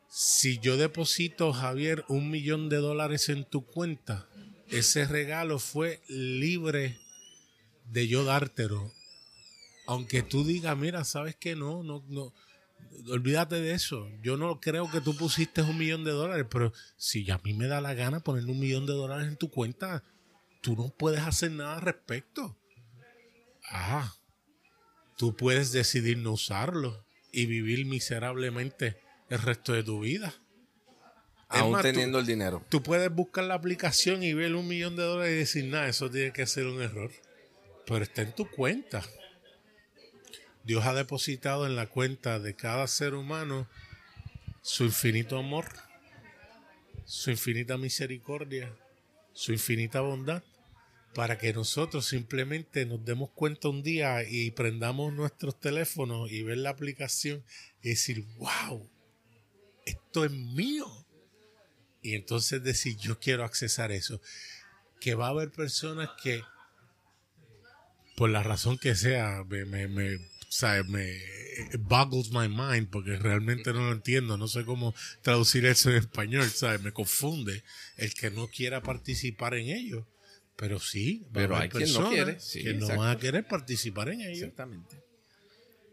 Si 0.08 0.58
yo 0.58 0.78
deposito, 0.78 1.54
Javier, 1.54 2.06
un 2.08 2.32
millón 2.32 2.70
de 2.70 2.78
dólares 2.78 3.30
en 3.30 3.46
tu 3.46 3.68
cuenta, 3.68 4.28
ese 4.68 5.06
regalo 5.06 5.60
fue 5.60 6.02
libre 6.08 6.98
de 7.92 8.08
yo 8.08 8.24
dártelo. 8.24 8.92
Aunque 9.88 10.22
tú 10.22 10.44
digas, 10.46 10.78
mira, 10.78 11.04
sabes 11.04 11.36
que 11.36 11.56
no, 11.56 11.82
no, 11.84 12.04
no, 12.08 12.34
olvídate 13.12 13.60
de 13.60 13.74
eso. 13.74 14.08
Yo 14.22 14.38
no 14.38 14.60
creo 14.60 14.90
que 14.92 15.02
tú 15.02 15.16
pusiste 15.18 15.62
un 15.64 15.78
millón 15.78 16.04
de 16.04 16.12
dólares, 16.12 16.46
pero 16.50 16.72
si 16.98 17.30
a 17.32 17.40
mí 17.44 17.54
me 17.54 17.68
da 17.68 17.82
la 17.82 17.94
gana 17.96 18.20
poner 18.20 18.46
un 18.46 18.60
millón 18.60 18.86
de 18.86 18.94
dólares 18.94 19.28
en 19.28 19.36
tu 19.38 19.50
cuenta, 19.50 20.04
tú 20.62 20.76
no 20.76 20.90
puedes 20.90 21.22
hacer 21.22 21.52
nada 21.52 21.76
al 21.76 21.82
respecto. 21.82 22.56
Ah, 23.72 24.14
tú 25.18 25.36
puedes 25.36 25.72
decidir 25.72 26.18
no 26.18 26.34
usarlo 26.34 27.06
y 27.32 27.46
vivir 27.46 27.86
miserablemente 27.86 28.98
el 29.30 29.40
resto 29.40 29.74
de 29.74 29.84
tu 29.84 30.00
vida. 30.02 30.34
Aún 31.50 31.72
más, 31.72 31.82
tú- 31.82 31.88
teniendo 31.94 32.20
el 32.20 32.26
dinero. 32.28 32.64
Tú 32.70 32.84
puedes 32.84 33.12
buscar 33.14 33.44
la 33.46 33.56
aplicación 33.56 34.22
y 34.22 34.34
ver 34.34 34.54
un 34.56 34.68
millón 34.68 34.96
de 34.96 35.04
dólares 35.04 35.34
y 35.34 35.38
decir, 35.40 35.66
nada, 35.66 35.88
eso 35.88 36.10
tiene 36.12 36.32
que 36.32 36.46
ser 36.46 36.68
un 36.68 36.80
error. 36.82 37.12
Pero 37.90 38.04
está 38.04 38.22
en 38.22 38.36
tu 38.36 38.48
cuenta. 38.48 39.04
Dios 40.64 40.86
ha 40.86 40.94
depositado 40.94 41.66
en 41.66 41.76
la 41.76 41.88
cuenta 41.88 42.38
de 42.40 42.56
cada 42.56 42.86
ser 42.86 43.16
humano 43.16 43.68
su 44.62 44.84
infinito 44.84 45.40
amor, 45.40 45.66
su 47.06 47.32
infinita 47.32 47.80
misericordia, 47.80 48.72
su 49.34 49.54
infinita 49.54 50.02
bondad, 50.02 50.44
para 51.16 51.40
que 51.40 51.52
nosotros 51.52 52.06
simplemente 52.06 52.86
nos 52.86 53.04
demos 53.04 53.32
cuenta 53.32 53.70
un 53.70 53.82
día 53.82 54.24
y 54.24 54.52
prendamos 54.52 55.12
nuestros 55.12 55.60
teléfonos 55.60 56.32
y 56.32 56.44
ver 56.44 56.60
la 56.60 56.70
aplicación 56.70 57.44
y 57.82 57.90
decir, 57.90 58.24
wow, 58.38 58.88
esto 59.88 60.26
es 60.26 60.32
mío 60.32 60.86
y 62.04 62.14
entonces 62.14 62.64
decir 62.64 62.98
yo 62.98 63.20
quiero 63.20 63.44
accesar 63.44 63.92
eso. 63.92 64.22
Que 65.02 65.16
va 65.16 65.26
a 65.26 65.32
haber 65.32 65.50
personas 65.50 66.10
que, 66.22 66.44
por 68.20 68.30
la 68.30 68.44
razón 68.44 68.78
que 68.78 68.96
sea, 68.96 69.46
me, 69.48 69.64
me, 69.64 69.88
me, 69.88 70.20
sabe, 70.50 70.84
me 70.84 71.22
boggles 71.80 72.32
my 72.34 72.50
mind 72.50 72.90
porque 72.90 73.16
realmente 73.16 73.72
no 73.72 73.80
lo 73.88 73.94
entiendo, 73.94 74.36
no 74.36 74.50
sé 74.50 74.66
cómo 74.66 74.94
traducir 75.22 75.66
eso 75.66 75.90
en 75.90 75.96
español, 75.96 76.44
¿sabes? 76.50 76.82
Me 76.82 76.92
confunde 76.92 77.64
el 77.96 78.14
que 78.14 78.30
no 78.30 78.50
quiera 78.50 78.82
participar 78.82 79.54
en 79.54 79.70
ello. 79.70 80.06
Pero 80.58 80.82
sí, 80.82 81.26
Pero 81.32 81.56
hay 81.56 81.70
quien 81.70 81.94
no 81.94 82.00
personas 82.00 82.10
quiere, 82.10 82.40
sí, 82.42 82.62
que 82.62 82.74
no 82.74 82.90
van 82.90 83.16
a 83.16 83.18
querer 83.18 83.48
participar 83.48 84.10
en 84.10 84.20
ello. 84.20 84.32
Exactamente. 84.32 84.98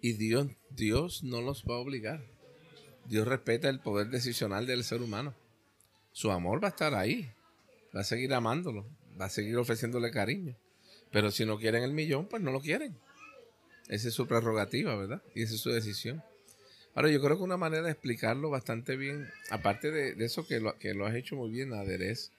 Y 0.02 0.14
Dios, 0.14 0.48
Dios 0.70 1.22
no 1.22 1.42
los 1.42 1.62
va 1.62 1.76
a 1.76 1.78
obligar. 1.78 2.24
Dios 3.04 3.28
respeta 3.28 3.68
el 3.68 3.78
poder 3.78 4.08
decisional 4.08 4.66
del 4.66 4.82
ser 4.82 5.00
humano. 5.00 5.32
Su 6.10 6.32
amor 6.32 6.60
va 6.60 6.66
a 6.66 6.70
estar 6.70 6.92
ahí. 6.96 7.30
Va 7.94 8.00
a 8.00 8.04
seguir 8.04 8.34
amándolo. 8.34 8.84
Va 9.20 9.26
a 9.26 9.30
seguir 9.30 9.56
ofreciéndole 9.58 10.10
cariño. 10.10 10.56
Pero 11.16 11.31
si 11.31 11.46
no 11.46 11.57
quieren 11.57 11.83
el 11.83 11.94
millón, 11.94 12.26
pues 12.26 12.42
no 12.42 12.52
lo 12.52 12.61
quieren. 12.61 12.94
Esa 13.88 14.09
es 14.09 14.12
su 14.12 14.26
prerrogativa, 14.26 14.94
¿verdad? 14.96 15.22
Y 15.35 15.44
esa 15.44 15.55
es 15.55 15.62
su 15.62 15.70
decisión. 15.70 16.22
Ahora, 16.94 17.09
yo 17.09 17.22
creo 17.22 17.38
que 17.38 17.42
una 17.42 17.57
manera 17.57 17.85
de 17.85 17.92
explicarlo 17.92 18.50
bastante 18.50 18.98
bien, 18.98 19.26
aparte 19.48 19.90
de, 19.90 20.22
eso 20.22 20.46
que 20.46 20.61
lo, 20.61 20.79
que 20.79 20.92
lo 20.92 21.07
has 21.07 21.14
hecho 21.14 21.35
muy 21.35 21.50
bien, 21.50 21.72
Ader, 21.72 22.02
es 22.02 22.33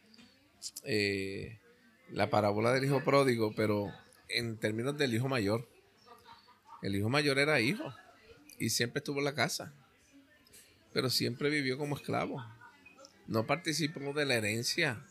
eh, 0.83 1.57
la 2.11 2.29
parábola 2.29 2.71
del 2.71 2.85
hijo 2.85 3.03
pródigo, 3.03 3.51
pero 3.55 3.91
en 4.29 4.57
términos 4.57 4.95
del 4.95 5.15
hijo 5.15 5.27
mayor. 5.27 5.67
El 6.83 6.95
hijo 6.95 7.09
mayor 7.09 7.39
era 7.39 7.59
hijo 7.59 7.91
y 8.59 8.69
siempre 8.69 8.99
estuvo 8.99 9.17
en 9.17 9.25
la 9.25 9.33
casa, 9.33 9.73
pero 10.93 11.09
siempre 11.09 11.49
vivió 11.49 11.79
como 11.79 11.95
esclavo. 11.95 12.45
No 13.25 13.47
participó 13.47 14.13
de 14.13 14.25
la 14.25 14.35
herencia. 14.35 15.03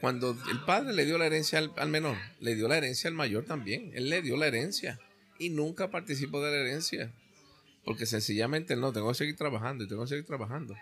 Cuando 0.00 0.36
el 0.50 0.60
padre 0.64 0.92
le 0.92 1.04
dio 1.04 1.18
la 1.18 1.26
herencia 1.26 1.58
al, 1.58 1.88
menor, 1.88 2.16
le 2.40 2.54
dio 2.54 2.68
la 2.68 2.78
herencia 2.78 3.08
al 3.08 3.14
mayor 3.14 3.44
también. 3.44 3.90
Él 3.94 4.08
le 4.08 4.22
dio 4.22 4.36
la 4.36 4.46
herencia 4.46 5.00
y 5.38 5.50
nunca 5.50 5.90
participó 5.90 6.40
de 6.40 6.52
la 6.52 6.58
herencia. 6.58 7.12
Porque 7.84 8.06
sencillamente 8.06 8.76
no, 8.76 8.92
tengo 8.92 9.08
que 9.08 9.14
seguir 9.14 9.36
trabajando 9.36 9.84
y 9.84 9.88
tengo 9.88 10.02
que 10.02 10.10
seguir 10.10 10.26
trabajando. 10.26 10.76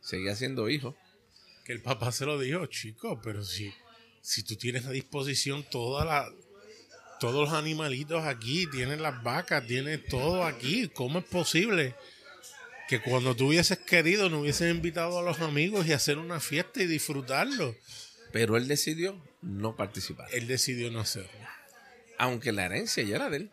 Seguía 0.00 0.34
siendo 0.34 0.68
hijo. 0.68 0.96
Que 1.64 1.72
el 1.72 1.82
papá 1.82 2.12
se 2.12 2.26
lo 2.26 2.38
dijo, 2.38 2.66
chico, 2.66 3.20
pero 3.22 3.44
si, 3.44 3.72
si 4.20 4.42
tú 4.42 4.56
tienes 4.56 4.86
a 4.86 4.90
disposición 4.90 5.64
toda 5.70 6.28
todos 7.18 7.48
los 7.48 7.58
animalitos 7.58 8.24
aquí, 8.24 8.66
tienes 8.66 9.00
las 9.00 9.22
vacas, 9.22 9.66
tienes 9.66 10.04
todo 10.06 10.44
aquí, 10.44 10.88
¿cómo 10.88 11.20
es 11.20 11.24
posible 11.24 11.94
que 12.88 13.00
cuando 13.00 13.34
tú 13.34 13.48
hubieses 13.48 13.78
querido 13.78 14.28
no 14.28 14.40
hubieses 14.40 14.72
invitado 14.72 15.18
a 15.18 15.22
los 15.22 15.40
amigos 15.40 15.86
y 15.86 15.92
hacer 15.92 16.18
una 16.18 16.40
fiesta 16.40 16.82
y 16.82 16.86
disfrutarlo? 16.86 17.74
Pero 18.36 18.58
él 18.58 18.68
decidió 18.68 19.18
no 19.40 19.76
participar. 19.76 20.28
Él 20.34 20.46
decidió 20.46 20.90
no 20.90 21.00
hacerlo. 21.00 21.30
aunque 22.18 22.52
la 22.52 22.66
herencia 22.66 23.02
ya 23.02 23.16
era 23.16 23.30
de 23.30 23.38
él, 23.38 23.50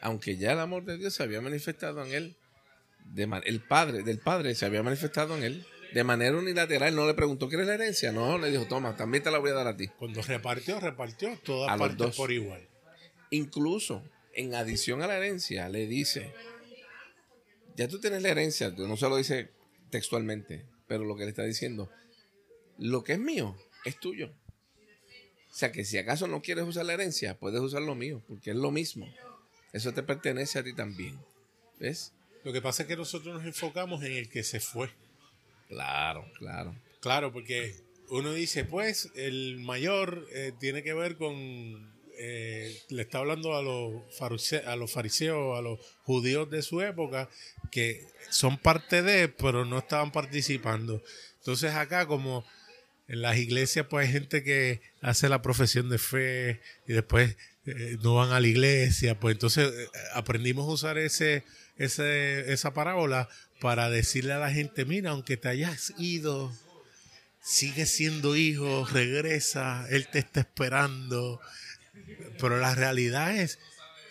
aunque 0.00 0.36
ya 0.36 0.52
el 0.52 0.60
amor 0.60 0.84
de 0.84 0.98
Dios 0.98 1.14
se 1.14 1.24
había 1.24 1.40
manifestado 1.40 2.04
en 2.04 2.12
él, 2.12 2.36
de 3.06 3.24
el 3.44 3.60
padre 3.60 4.04
del 4.04 4.20
padre 4.20 4.54
se 4.54 4.66
había 4.66 4.84
manifestado 4.84 5.36
en 5.36 5.42
él 5.42 5.66
de 5.94 6.04
manera 6.04 6.36
unilateral, 6.36 6.94
no 6.94 7.08
le 7.08 7.14
preguntó, 7.14 7.48
¿quieres 7.48 7.66
la 7.66 7.74
herencia? 7.74 8.12
No, 8.12 8.38
le 8.38 8.52
dijo, 8.52 8.66
toma, 8.66 8.94
también 8.94 9.24
te 9.24 9.32
la 9.32 9.38
voy 9.38 9.50
a 9.50 9.54
dar 9.54 9.66
a 9.66 9.76
ti. 9.76 9.88
Cuando 9.88 10.22
repartió, 10.22 10.78
repartió 10.78 11.36
todas 11.42 11.68
A 11.68 11.72
los 11.72 11.88
partes 11.88 11.98
dos. 11.98 12.16
por 12.16 12.30
igual. 12.30 12.68
Incluso, 13.30 14.04
en 14.32 14.54
adición 14.54 15.02
a 15.02 15.08
la 15.08 15.16
herencia, 15.16 15.68
le 15.68 15.88
dice, 15.88 16.32
ya 17.74 17.88
tú 17.88 17.98
tienes 17.98 18.22
la 18.22 18.28
herencia, 18.28 18.70
no 18.70 18.96
se 18.96 19.08
lo 19.08 19.16
dice 19.16 19.50
textualmente, 19.90 20.66
pero 20.86 21.04
lo 21.04 21.16
que 21.16 21.24
le 21.24 21.30
está 21.30 21.42
diciendo, 21.42 21.90
lo 22.78 23.02
que 23.02 23.14
es 23.14 23.18
mío 23.18 23.56
es 23.88 23.98
tuyo. 24.00 24.30
O 25.50 25.54
sea 25.58 25.72
que 25.72 25.84
si 25.84 25.98
acaso 25.98 26.28
no 26.28 26.40
quieres 26.42 26.64
usar 26.64 26.86
la 26.86 26.92
herencia, 26.94 27.36
puedes 27.38 27.60
usar 27.60 27.82
lo 27.82 27.94
mío, 27.94 28.22
porque 28.28 28.50
es 28.50 28.56
lo 28.56 28.70
mismo. 28.70 29.12
Eso 29.72 29.92
te 29.92 30.02
pertenece 30.02 30.58
a 30.58 30.62
ti 30.64 30.72
también. 30.72 31.18
¿Ves? 31.78 32.12
Lo 32.44 32.52
que 32.52 32.62
pasa 32.62 32.82
es 32.82 32.88
que 32.88 32.96
nosotros 32.96 33.34
nos 33.34 33.44
enfocamos 33.44 34.02
en 34.04 34.12
el 34.12 34.28
que 34.28 34.42
se 34.44 34.60
fue. 34.60 34.88
Claro, 35.68 36.24
claro. 36.38 36.74
Claro, 37.00 37.32
porque 37.32 37.74
uno 38.08 38.32
dice, 38.32 38.64
pues, 38.64 39.10
el 39.14 39.58
mayor 39.58 40.26
eh, 40.32 40.52
tiene 40.58 40.82
que 40.82 40.94
ver 40.94 41.16
con. 41.16 41.92
eh, 42.20 42.76
le 42.88 43.02
está 43.02 43.18
hablando 43.18 43.54
a 43.56 43.62
los, 43.62 44.02
farise- 44.16 44.64
a 44.64 44.76
los 44.76 44.90
fariseos, 44.92 45.58
a 45.58 45.62
los 45.62 45.78
judíos 46.04 46.48
de 46.50 46.62
su 46.62 46.80
época, 46.80 47.28
que 47.70 48.06
son 48.30 48.58
parte 48.58 49.02
de, 49.02 49.28
pero 49.28 49.64
no 49.64 49.78
estaban 49.78 50.10
participando. 50.10 51.02
Entonces, 51.38 51.74
acá, 51.74 52.06
como 52.06 52.44
en 53.08 53.22
las 53.22 53.38
iglesias, 53.38 53.86
pues 53.88 54.06
hay 54.06 54.12
gente 54.12 54.42
que 54.42 54.80
hace 55.00 55.28
la 55.28 55.42
profesión 55.42 55.88
de 55.88 55.98
fe 55.98 56.60
y 56.86 56.92
después 56.92 57.36
eh, 57.66 57.96
no 58.02 58.14
van 58.14 58.32
a 58.32 58.40
la 58.40 58.46
iglesia, 58.46 59.18
pues 59.18 59.34
entonces 59.34 59.72
eh, 59.72 59.88
aprendimos 60.14 60.68
a 60.68 60.72
usar 60.72 60.98
ese, 60.98 61.42
ese, 61.78 62.52
esa 62.52 62.74
parábola 62.74 63.28
para 63.60 63.90
decirle 63.90 64.34
a 64.34 64.38
la 64.38 64.50
gente, 64.50 64.84
mira, 64.84 65.10
aunque 65.10 65.36
te 65.36 65.48
hayas 65.48 65.94
ido, 65.98 66.52
sigue 67.42 67.86
siendo 67.86 68.36
hijo, 68.36 68.86
regresa, 68.92 69.86
él 69.90 70.06
te 70.08 70.18
está 70.18 70.40
esperando. 70.40 71.40
Pero 72.38 72.58
la 72.58 72.74
realidad 72.74 73.36
es, 73.36 73.58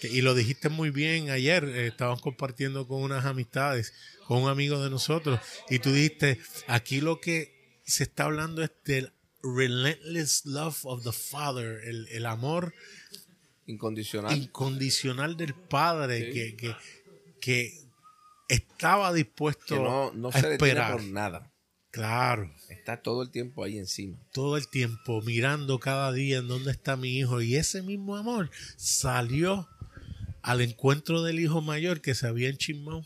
y 0.01 0.21
lo 0.21 0.33
dijiste 0.33 0.69
muy 0.69 0.89
bien 0.89 1.29
ayer, 1.29 1.63
eh, 1.65 1.87
estábamos 1.87 2.21
compartiendo 2.21 2.87
con 2.87 3.01
unas 3.01 3.25
amistades, 3.25 3.93
con 4.25 4.43
un 4.43 4.49
amigo 4.49 4.83
de 4.83 4.89
nosotros, 4.89 5.39
y 5.69 5.79
tú 5.79 5.93
dijiste, 5.93 6.39
aquí 6.67 6.99
lo 6.99 7.21
que 7.21 7.56
se 7.87 8.03
está 8.03 8.25
hablando 8.25 8.61
del 8.85 9.11
relentless 9.41 10.45
love 10.45 10.77
of 10.83 11.03
the 11.03 11.11
Father, 11.11 11.79
el, 11.85 12.07
el 12.09 12.25
amor 12.27 12.73
Incondicional. 13.65 14.35
incondicional 14.37 15.35
del 15.37 15.53
Padre 15.53 16.27
Sí. 16.27 16.33
que, 16.33 16.55
que, 16.55 16.75
que 17.41 17.73
estaba 18.49 19.11
dispuesto 19.13 19.75
que 19.75 19.81
no, 19.81 20.11
no 20.13 20.29
a 20.29 20.31
se 20.33 20.53
esperar. 20.53 20.93
por 20.93 21.03
nada. 21.03 21.51
Claro, 21.91 22.53
Está 22.69 23.01
todo 23.01 23.23
el 23.23 23.31
tiempo 23.31 23.63
ahí 23.63 23.77
encima. 23.77 24.17
todo 24.31 24.55
el 24.57 24.67
tiempo 24.67 25.21
mirando 25.21 25.79
cada 25.79 26.11
día 26.11 26.37
en 26.39 26.47
dónde 26.47 26.71
está 26.71 26.95
mi 26.95 27.17
hijo. 27.17 27.41
Y 27.41 27.55
ese 27.55 27.81
mismo 27.81 28.15
amor 28.17 28.51
salió 28.75 29.67
al 30.41 30.61
encuentro 30.61 31.23
del 31.23 31.39
hijo 31.39 31.61
mayor 31.61 32.01
que 32.01 32.13
se 32.15 32.27
había 32.27 32.49
enchismado 32.49 33.03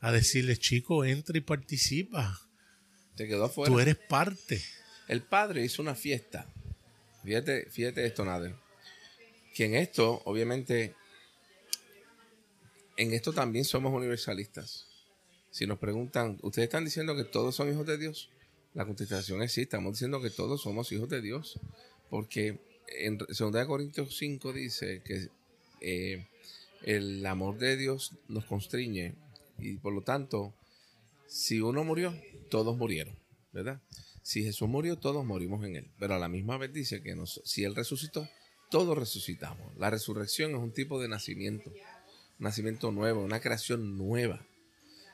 a 0.00 0.12
decirle, 0.12 0.56
chico, 0.56 1.04
entra 1.04 1.36
y 1.36 1.40
participa. 1.40 2.40
Te 3.16 3.26
quedó 3.28 3.44
afuera. 3.44 3.72
Tú 3.72 3.80
eres 3.80 3.96
parte. 3.96 4.60
El 5.08 5.22
padre 5.22 5.64
hizo 5.64 5.82
una 5.82 5.94
fiesta. 5.94 6.46
Fíjate, 7.24 7.70
fíjate 7.70 8.04
esto, 8.04 8.24
Nader. 8.24 8.54
Que 9.54 9.66
en 9.66 9.74
esto, 9.74 10.22
obviamente, 10.24 10.94
en 12.96 13.12
esto 13.12 13.32
también 13.32 13.64
somos 13.64 13.92
universalistas. 13.92 14.86
Si 15.50 15.66
nos 15.66 15.78
preguntan, 15.78 16.38
¿ustedes 16.42 16.66
están 16.66 16.84
diciendo 16.84 17.14
que 17.14 17.24
todos 17.24 17.54
son 17.54 17.70
hijos 17.70 17.86
de 17.86 17.98
Dios? 17.98 18.30
La 18.74 18.84
contestación 18.84 19.42
es 19.42 19.52
sí, 19.52 19.62
estamos 19.62 19.92
diciendo 19.92 20.20
que 20.20 20.30
todos 20.30 20.62
somos 20.62 20.90
hijos 20.90 21.08
de 21.08 21.22
Dios. 21.22 21.60
Porque 22.10 22.58
en 22.88 23.18
2 23.18 23.66
Corintios 23.66 24.16
5 24.16 24.52
dice 24.52 25.02
que 25.04 25.28
eh, 25.80 26.26
el 26.82 27.24
amor 27.24 27.58
de 27.58 27.76
Dios 27.76 28.12
nos 28.28 28.44
constriñe 28.44 29.14
y 29.58 29.76
por 29.76 29.92
lo 29.92 30.02
tanto, 30.02 30.52
si 31.34 31.60
uno 31.60 31.82
murió, 31.82 32.14
todos 32.48 32.76
murieron, 32.76 33.18
¿verdad? 33.52 33.82
Si 34.22 34.44
Jesús 34.44 34.68
murió, 34.68 34.96
todos 34.98 35.24
morimos 35.24 35.64
en 35.64 35.74
él. 35.74 35.90
Pero 35.98 36.14
a 36.14 36.18
la 36.20 36.28
misma 36.28 36.58
vez 36.58 36.72
dice 36.72 37.02
que 37.02 37.16
nos- 37.16 37.40
si 37.44 37.64
él 37.64 37.74
resucitó, 37.74 38.28
todos 38.70 38.96
resucitamos. 38.96 39.76
La 39.76 39.90
resurrección 39.90 40.52
es 40.52 40.58
un 40.58 40.72
tipo 40.72 41.00
de 41.02 41.08
nacimiento, 41.08 41.72
nacimiento 42.38 42.92
nuevo, 42.92 43.24
una 43.24 43.40
creación 43.40 43.98
nueva. 43.98 44.46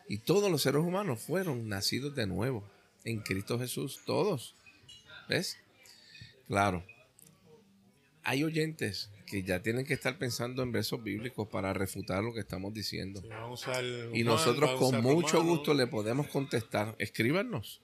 Y 0.08 0.18
todos 0.18 0.50
los 0.50 0.60
seres 0.60 0.82
humanos 0.82 1.22
fueron 1.22 1.70
nacidos 1.70 2.14
de 2.14 2.26
nuevo 2.26 2.68
en 3.04 3.20
Cristo 3.20 3.58
Jesús, 3.58 4.00
todos. 4.04 4.54
¿Ves? 5.26 5.56
Claro. 6.48 6.84
Hay 8.24 8.44
oyentes 8.44 9.08
que 9.30 9.42
ya 9.44 9.62
tienen 9.62 9.84
que 9.86 9.94
estar 9.94 10.18
pensando 10.18 10.62
en 10.62 10.72
versos 10.72 11.02
bíblicos 11.02 11.48
para 11.48 11.72
refutar 11.72 12.22
lo 12.24 12.34
que 12.34 12.40
estamos 12.40 12.74
diciendo. 12.74 13.22
Vamos 13.28 13.64
Y 14.12 14.24
nosotros 14.24 14.70
vamos 14.70 14.90
con 14.90 15.02
mucho 15.02 15.38
Romano. 15.38 15.50
gusto 15.52 15.74
le 15.74 15.86
podemos 15.86 16.26
contestar. 16.26 16.96
Escríbanos. 16.98 17.80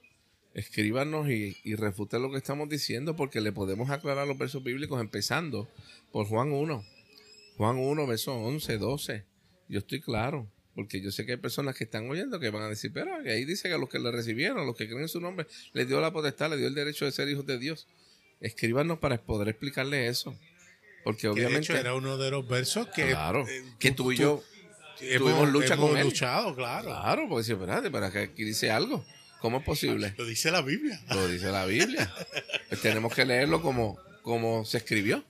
Escríbanos 0.53 1.29
y, 1.29 1.55
y 1.63 1.75
refuten 1.75 2.21
lo 2.21 2.31
que 2.31 2.37
estamos 2.37 2.67
diciendo 2.67 3.15
porque 3.15 3.39
le 3.39 3.51
podemos 3.51 3.89
aclarar 3.89 4.27
los 4.27 4.37
versos 4.37 4.63
bíblicos 4.63 4.99
empezando 4.99 5.69
por 6.11 6.27
Juan 6.27 6.51
1. 6.51 6.83
Juan 7.55 7.77
1, 7.77 8.07
versos 8.07 8.35
11, 8.35 8.77
12. 8.77 9.25
Yo 9.69 9.79
estoy 9.79 10.01
claro. 10.01 10.51
Porque 10.75 11.01
yo 11.01 11.11
sé 11.11 11.25
que 11.25 11.31
hay 11.31 11.37
personas 11.39 11.75
que 11.75 11.85
están 11.85 12.07
oyendo 12.07 12.39
que 12.39 12.51
van 12.51 12.61
a 12.61 12.69
decir, 12.69 12.91
pero 12.93 13.15
ahí 13.15 13.45
dice 13.45 13.67
que 13.67 13.73
a 13.73 13.79
los 13.79 13.89
que 13.89 13.97
le 13.97 14.11
recibieron, 14.11 14.59
a 14.59 14.63
los 14.63 14.75
que 14.75 14.85
creen 14.85 15.01
en 15.01 15.07
su 15.07 15.19
nombre, 15.19 15.47
les 15.73 15.87
dio 15.87 15.99
la 15.99 16.13
potestad, 16.13 16.51
les 16.51 16.59
dio 16.59 16.67
el 16.67 16.75
derecho 16.75 17.05
de 17.05 17.11
ser 17.11 17.27
hijos 17.29 17.47
de 17.47 17.57
Dios. 17.57 17.87
Escríbanos 18.41 18.99
para 18.99 19.17
poder 19.17 19.47
explicarle 19.47 20.07
eso. 20.07 20.37
Porque 21.07 21.27
de 21.27 21.29
obviamente... 21.29 21.59
hecho 21.59 21.77
era 21.77 21.93
uno 21.93 22.17
de 22.17 22.31
los 22.31 22.45
versos 22.45 22.89
que, 22.93 23.11
claro, 23.11 23.47
eh, 23.47 23.63
que 23.79 23.91
tú 23.91 24.11
y 24.11 24.17
yo 24.17 24.43
tuvimos 25.17 25.47
lucha 25.47 25.75
hemos 25.75 25.89
con 25.89 25.97
él. 25.97 26.03
luchado, 26.03 26.53
claro. 26.53 26.89
Claro, 26.89 27.29
porque 27.29 27.49
espérate, 27.49 27.89
para 27.89 28.11
que 28.11 28.19
aquí 28.19 28.43
dice 28.43 28.71
algo. 28.71 29.05
¿Cómo 29.39 29.59
es 29.59 29.63
posible? 29.63 30.13
Lo 30.17 30.25
dice 30.25 30.51
la 30.51 30.61
Biblia. 30.61 31.01
Lo 31.07 31.25
dice 31.29 31.49
la 31.49 31.65
Biblia. 31.65 32.13
Pues 32.67 32.81
tenemos 32.81 33.15
que 33.15 33.23
leerlo 33.23 33.61
como, 33.61 33.97
como 34.21 34.65
se 34.65 34.79
escribió. 34.79 35.23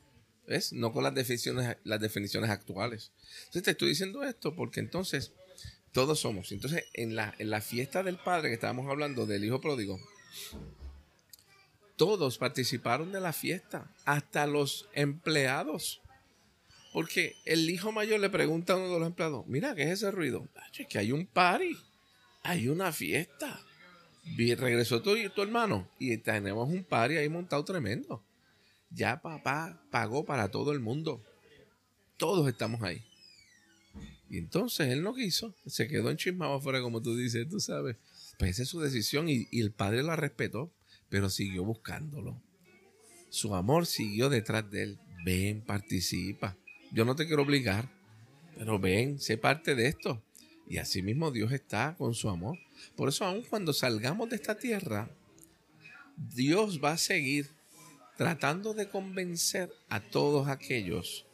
¿Ves? 0.48 0.74
No 0.74 0.92
con 0.92 1.04
las 1.04 1.14
definiciones, 1.14 1.78
las 1.84 2.00
definiciones 2.00 2.50
actuales. 2.50 3.12
Entonces 3.42 3.62
te 3.62 3.72
estoy 3.72 3.90
diciendo 3.90 4.24
esto 4.24 4.56
porque 4.56 4.80
entonces 4.80 5.32
todos 5.92 6.20
somos. 6.20 6.52
Entonces, 6.52 6.86
en 6.94 7.16
la, 7.16 7.36
en 7.38 7.52
la 7.52 7.62
fiesta 7.62 8.02
del 8.02 8.18
padre 8.18 8.48
que 8.48 8.56
estábamos 8.56 8.90
hablando 8.90 9.28
del 9.28 9.46
hijo 9.46 9.62
pródigo, 9.62 10.00
todos 11.98 12.38
participaron 12.38 13.12
de 13.12 13.20
la 13.20 13.34
fiesta, 13.34 13.92
hasta 14.06 14.48
los 14.48 14.88
empleados. 14.94 16.02
Porque 16.94 17.36
el 17.46 17.70
hijo 17.70 17.92
mayor 17.92 18.20
le 18.20 18.30
pregunta 18.30 18.74
a 18.74 18.78
uno 18.78 18.94
de 18.94 19.00
los 19.00 19.08
empleados, 19.08 19.46
mira, 19.48 19.76
¿qué 19.76 19.84
es 19.84 19.90
ese 19.90 20.12
ruido? 20.12 20.48
"Acho, 20.56 20.84
Es 20.84 20.88
que 20.88 21.00
hay 21.00 21.12
un 21.12 21.26
party, 21.26 21.76
hay 22.44 22.70
una 22.70 22.92
fiesta. 22.94 23.60
Regresó 24.38 25.02
tu, 25.02 25.16
tu 25.30 25.42
hermano 25.42 25.90
y 26.00 26.18
tenemos 26.18 26.70
un 26.70 26.84
party 26.84 27.18
ahí 27.18 27.30
montado 27.30 27.64
tremendo. 27.66 28.24
Ya 28.90 29.22
papá 29.22 29.82
pagó 29.92 30.26
para 30.26 30.50
todo 30.50 30.72
el 30.72 30.80
mundo. 30.80 31.22
Todos 32.18 32.48
estamos 32.48 32.82
ahí. 32.84 33.04
Y 34.30 34.38
entonces 34.38 34.90
él 34.90 35.04
no 35.04 35.14
quiso, 35.14 35.56
se 35.66 35.88
quedó 35.88 36.10
enchismado 36.10 36.56
afuera, 36.56 36.82
como 36.82 37.02
tú 37.02 37.16
dices, 37.16 37.48
tú 37.50 37.60
sabes. 37.60 37.96
Pues 38.38 38.52
esa 38.52 38.64
es 38.64 38.70
su 38.70 38.82
decisión 38.82 39.30
y, 39.30 39.48
y 39.52 39.62
el 39.62 39.72
padre 39.72 40.04
la 40.04 40.16
respetó, 40.16 40.72
pero 41.10 41.30
siguió 41.30 41.64
buscándolo. 41.64 42.42
Su 43.30 43.56
amor 43.56 43.86
siguió 43.86 44.30
detrás 44.30 44.70
de 44.70 44.84
él. 44.84 45.00
Ven, 45.26 45.62
participa. 45.62 46.56
Yo 46.92 47.06
no 47.06 47.16
te 47.16 47.28
quiero 47.28 47.44
obligar, 47.44 47.90
pero 48.58 48.80
ven, 48.80 49.20
sé 49.20 49.38
parte 49.38 49.76
de 49.76 49.88
esto. 49.88 50.24
Y 50.70 50.78
así 50.78 51.02
mismo 51.02 51.32
Dios 51.32 51.52
está 51.52 51.96
con 51.98 52.14
su 52.14 52.30
amor. 52.30 52.58
Por 52.96 53.10
eso, 53.10 53.26
aun 53.26 53.44
cuando 53.44 53.74
salgamos 53.74 54.30
de 54.30 54.36
esta 54.36 54.58
tierra, 54.58 55.10
Dios 56.16 56.82
va 56.84 56.94
a 56.94 56.98
seguir 56.98 57.50
tratando 58.18 58.74
de 58.74 58.90
convencer 58.90 59.72
a 59.90 60.00
todos 60.00 60.48
aquellos 60.48 61.26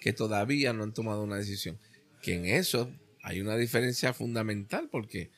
que 0.00 0.12
todavía 0.12 0.72
no 0.72 0.82
han 0.82 0.94
tomado 0.94 1.22
una 1.22 1.36
decisión. 1.36 1.78
Que 2.22 2.34
en 2.34 2.46
eso 2.46 2.90
hay 3.22 3.40
una 3.40 3.56
diferencia 3.56 4.12
fundamental 4.12 4.88
porque 4.90 5.30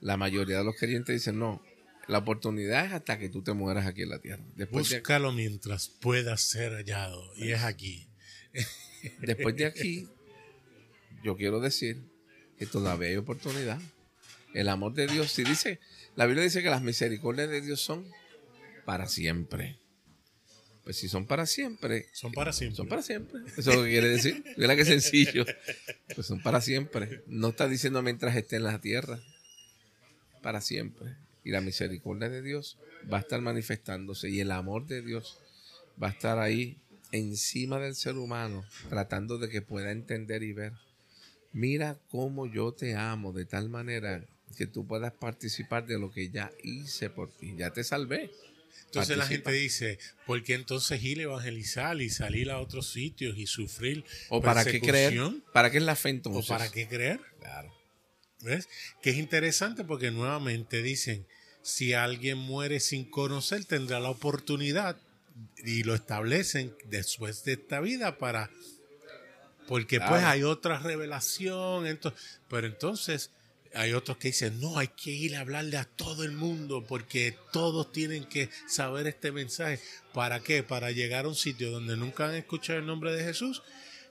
la 0.00 0.16
mayoría 0.16 0.58
de 0.58 0.64
los 0.64 0.76
creyentes 0.76 1.16
dicen, 1.16 1.38
no, 1.38 1.62
la 2.10 2.18
oportunidad 2.18 2.86
es 2.86 2.92
hasta 2.92 3.18
que 3.18 3.28
tú 3.28 3.42
te 3.42 3.52
mueras 3.52 3.86
aquí 3.86 4.02
en 4.02 4.08
la 4.08 4.18
tierra. 4.18 4.42
Después 4.56 4.88
de, 4.88 4.98
Búscalo 4.98 5.30
mientras 5.30 5.88
pueda 5.88 6.36
ser 6.36 6.72
hallado. 6.72 7.32
Y 7.36 7.52
es 7.52 7.62
aquí. 7.62 8.08
después 9.20 9.54
de 9.56 9.66
aquí, 9.66 10.08
yo 11.22 11.36
quiero 11.36 11.60
decir 11.60 12.02
que 12.58 12.66
todavía 12.66 13.10
hay 13.10 13.16
oportunidad. 13.16 13.80
El 14.54 14.68
amor 14.68 14.92
de 14.94 15.06
Dios, 15.06 15.30
si 15.30 15.44
dice, 15.44 15.78
la 16.16 16.26
Biblia 16.26 16.42
dice 16.42 16.64
que 16.64 16.70
las 16.70 16.82
misericordias 16.82 17.48
de 17.48 17.60
Dios 17.60 17.80
son 17.80 18.04
para 18.84 19.06
siempre. 19.06 19.78
Pues 20.82 20.96
si 20.96 21.08
son 21.08 21.26
para 21.26 21.46
siempre, 21.46 22.08
Son 22.12 22.32
para 22.32 22.52
siempre. 22.52 22.76
son 22.76 22.88
para 22.88 23.02
siempre. 23.02 23.40
Eso 23.56 23.70
es 23.70 23.76
lo 23.76 23.84
que 23.84 23.90
quiere 23.90 24.08
decir. 24.08 24.42
Mira 24.56 24.74
que 24.74 24.84
sencillo. 24.84 25.44
Pues 26.12 26.26
son 26.26 26.42
para 26.42 26.60
siempre. 26.60 27.22
No 27.28 27.50
está 27.50 27.68
diciendo 27.68 28.02
mientras 28.02 28.34
esté 28.34 28.56
en 28.56 28.64
la 28.64 28.80
tierra. 28.80 29.20
Para 30.42 30.60
siempre. 30.60 31.14
Y 31.44 31.50
la 31.50 31.60
misericordia 31.60 32.28
de 32.28 32.42
Dios 32.42 32.78
va 33.10 33.18
a 33.18 33.20
estar 33.20 33.40
manifestándose. 33.40 34.30
Y 34.30 34.40
el 34.40 34.50
amor 34.50 34.86
de 34.86 35.02
Dios 35.02 35.38
va 36.02 36.08
a 36.08 36.10
estar 36.10 36.38
ahí 36.38 36.78
encima 37.12 37.78
del 37.78 37.94
ser 37.94 38.16
humano, 38.16 38.64
tratando 38.88 39.38
de 39.38 39.48
que 39.48 39.62
pueda 39.62 39.90
entender 39.90 40.42
y 40.42 40.52
ver. 40.52 40.72
Mira 41.52 41.98
cómo 42.10 42.46
yo 42.46 42.72
te 42.72 42.94
amo 42.94 43.32
de 43.32 43.44
tal 43.44 43.68
manera 43.68 44.24
que 44.56 44.66
tú 44.66 44.86
puedas 44.86 45.12
participar 45.12 45.86
de 45.86 45.98
lo 45.98 46.12
que 46.12 46.30
ya 46.30 46.52
hice 46.62 47.10
por 47.10 47.30
ti. 47.30 47.54
Ya 47.56 47.70
te 47.70 47.84
salvé. 47.84 48.30
Entonces 48.86 49.16
la 49.16 49.26
gente 49.26 49.52
dice, 49.52 49.98
¿por 50.26 50.42
qué 50.42 50.54
entonces 50.54 51.02
ir 51.02 51.20
a 51.20 51.22
evangelizar 51.22 52.00
y 52.00 52.10
salir 52.10 52.50
a 52.50 52.58
otros 52.58 52.90
sitios 52.90 53.38
y 53.38 53.46
sufrir 53.46 54.04
¿O 54.28 54.42
para 54.42 54.64
qué 54.64 54.80
creer? 54.80 55.16
¿Para 55.52 55.70
qué 55.70 55.78
es 55.78 55.84
la 55.84 55.94
fe 55.94 56.20
¿O 56.24 56.42
para 56.44 56.70
qué 56.70 56.88
creer? 56.88 57.20
Claro. 57.38 57.72
¿Ves? 58.42 58.68
Que 59.02 59.10
es 59.10 59.16
interesante 59.16 59.84
porque 59.84 60.10
nuevamente 60.10 60.82
dicen, 60.82 61.26
si 61.62 61.92
alguien 61.92 62.38
muere 62.38 62.80
sin 62.80 63.04
conocer, 63.10 63.64
tendrá 63.66 64.00
la 64.00 64.10
oportunidad 64.10 64.96
y 65.58 65.82
lo 65.82 65.94
establecen 65.94 66.74
después 66.86 67.44
de 67.44 67.52
esta 67.52 67.80
vida 67.80 68.18
para... 68.18 68.50
Porque 69.68 70.00
pues 70.00 70.24
hay 70.24 70.42
otra 70.42 70.78
revelación, 70.80 71.86
ento- 71.86 72.14
pero 72.48 72.66
entonces 72.66 73.30
hay 73.72 73.92
otros 73.92 74.16
que 74.16 74.28
dicen, 74.28 74.58
no, 74.58 74.78
hay 74.78 74.88
que 74.88 75.10
ir 75.12 75.36
a 75.36 75.40
hablarle 75.40 75.76
a 75.76 75.84
todo 75.84 76.24
el 76.24 76.32
mundo 76.32 76.84
porque 76.88 77.36
todos 77.52 77.92
tienen 77.92 78.24
que 78.24 78.48
saber 78.66 79.06
este 79.06 79.30
mensaje. 79.30 79.78
¿Para 80.12 80.40
qué? 80.40 80.64
Para 80.64 80.90
llegar 80.90 81.26
a 81.26 81.28
un 81.28 81.36
sitio 81.36 81.70
donde 81.70 81.96
nunca 81.96 82.28
han 82.28 82.34
escuchado 82.34 82.80
el 82.80 82.86
nombre 82.86 83.14
de 83.14 83.22
Jesús 83.22 83.62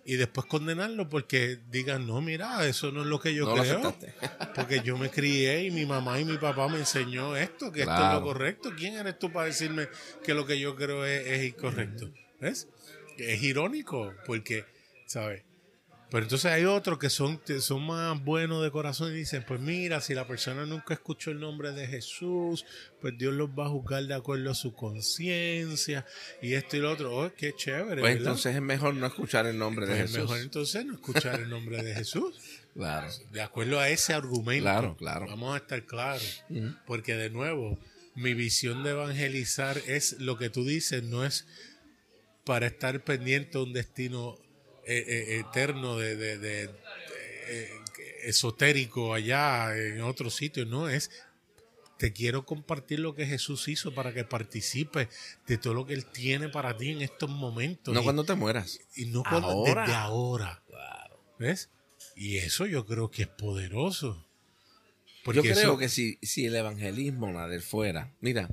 y 0.06 0.16
después 0.16 0.48
condenarlo 0.48 1.10
porque 1.10 1.60
digan, 1.70 2.08
no, 2.08 2.22
mira, 2.22 2.66
eso 2.66 2.92
no 2.92 3.02
es 3.02 3.08
lo 3.08 3.20
que 3.20 3.34
yo 3.34 3.46
No 3.46 3.62
creo. 3.62 3.96
Porque 4.56 4.82
yo 4.82 4.98
me 4.98 5.10
crié 5.10 5.66
y 5.66 5.72
mi 5.72 5.86
mamá 5.86 6.20
y 6.20 6.26
mi 6.26 6.38
papá 6.38 6.68
me 6.68 6.80
enseñó 6.80 7.36
esto, 7.36 7.72
que 7.72 7.82
esto 7.82 8.08
es 8.08 8.14
lo 8.14 8.22
correcto. 8.24 8.72
¿Quién 8.76 8.96
eres 8.96 9.20
tú 9.20 9.32
para 9.32 9.46
decirme 9.46 9.88
que 10.24 10.34
lo 10.34 10.46
que 10.46 10.60
yo 10.60 10.76
creo 10.76 11.06
es, 11.06 11.28
es 11.28 11.44
incorrecto? 11.46 12.12
¿Ves? 12.40 12.68
Es 13.18 13.44
irónico, 13.44 14.14
porque, 14.26 14.66
¿sabes? 15.06 15.44
Pero 16.12 16.24
entonces 16.24 16.52
hay 16.52 16.65
otros 16.65 16.98
que 16.98 17.10
son, 17.10 17.39
son 17.60 17.86
más 17.86 18.24
buenos 18.24 18.63
de 18.63 18.72
corazón 18.72 19.13
y 19.13 19.17
dicen, 19.17 19.45
pues 19.48 19.60
mira, 19.60 20.02
si 20.02 20.15
la 20.15 20.28
persona 20.28 20.65
nunca 20.65 20.95
escuchó 20.95 21.30
el 21.30 21.39
nombre 21.39 21.72
de 21.72 21.86
Jesús, 21.86 22.65
pues 23.00 23.15
Dios 23.15 23.34
los 23.34 23.50
va 23.50 23.67
a 23.67 23.69
juzgar 23.69 24.04
de 24.04 24.15
acuerdo 24.15 24.50
a 24.50 24.56
su 24.56 24.74
conciencia 24.74 26.06
y 26.41 26.54
esto 26.54 26.78
y 26.78 26.80
lo 26.80 26.91
otro. 26.91 27.15
Oh, 27.15 27.32
qué 27.36 27.54
chévere. 27.56 28.02
Pues 28.02 28.15
¿verdad? 28.15 28.17
entonces 28.17 28.56
es 28.56 28.62
mejor 28.62 28.95
no 28.95 29.06
escuchar 29.06 29.45
el 29.45 29.60
nombre 29.60 29.86
de 29.86 29.91
Pues 29.91 30.04
es 30.06 30.12
Jesús. 30.12 30.24
mejor 30.24 30.41
entonces 30.41 30.86
no 30.86 30.93
escuchar 30.93 31.39
el 31.41 31.50
nombre 31.50 31.84
de 31.84 31.93
Jesús. 31.95 32.36
Claro. 32.76 33.12
De 33.32 33.41
acuerdo 33.41 33.80
a 33.80 33.89
ese 33.89 34.13
argumento. 34.13 34.63
Claro, 34.63 34.95
claro. 34.95 35.26
Vamos 35.28 35.54
a 35.54 35.58
estar 35.58 35.86
claros. 35.86 36.43
Porque 36.86 37.15
de 37.15 37.30
nuevo, 37.30 37.78
mi 38.15 38.34
visión 38.36 38.84
de 38.84 38.91
evangelizar 38.91 39.82
es 39.88 40.19
lo 40.19 40.38
que 40.38 40.50
tú 40.50 40.63
dices, 40.63 41.04
no 41.04 41.26
es 41.26 41.45
para 42.45 42.67
estar 42.67 43.04
pendiente 43.04 43.58
de 43.58 43.63
un 43.63 43.74
destino 43.74 44.38
eh, 44.86 45.04
eh, 45.08 45.39
eterno 45.39 45.98
de, 45.98 46.15
de- 46.15 46.38
de- 46.38 46.70
eh, 47.48 47.70
esotérico 48.24 49.13
allá 49.13 49.76
en 49.78 50.02
otro 50.02 50.30
sitio, 50.30 50.65
no 50.65 50.89
es 50.89 51.10
te 51.98 52.13
quiero 52.13 52.46
compartir 52.46 53.00
lo 53.00 53.13
que 53.13 53.26
Jesús 53.26 53.68
hizo 53.68 53.94
para 53.94 54.13
que 54.13 54.24
participes 54.24 55.10
de 55.48 55.58
todo 55.58 55.74
lo 55.74 55.86
que 55.86 55.94
Él 55.94 56.06
tiene 56.06 56.48
para 56.48 56.78
ti 56.78 56.92
en 56.92 57.02
estos 57.02 57.30
momentos. 57.30 57.94
No 57.94 58.00
Y- 58.00 58.04
cuando 58.04 58.24
te 58.24 58.36
mueras. 58.36 58.80
y 58.96 59.06
no 59.08 59.24
cuando, 59.24 59.50
Ahora. 59.50 59.82
desde 59.84 59.96
ahora. 59.96 60.63
¿Ves? 61.38 61.70
Y 62.15 62.38
eso 62.38 62.65
yo 62.65 62.86
creo 62.86 63.12
que 63.12 63.24
es 63.24 63.28
poderoso. 63.28 64.26
Porque 65.26 65.38
Yo 65.39 65.44
creo 65.44 65.58
eso- 65.58 65.78
que 65.78 65.89
si, 65.89 66.18
si 66.22 66.46
el 66.46 66.56
evangelismo 66.56 67.30
nader 67.32 67.62
fuera, 67.62 68.13
mira, 68.22 68.50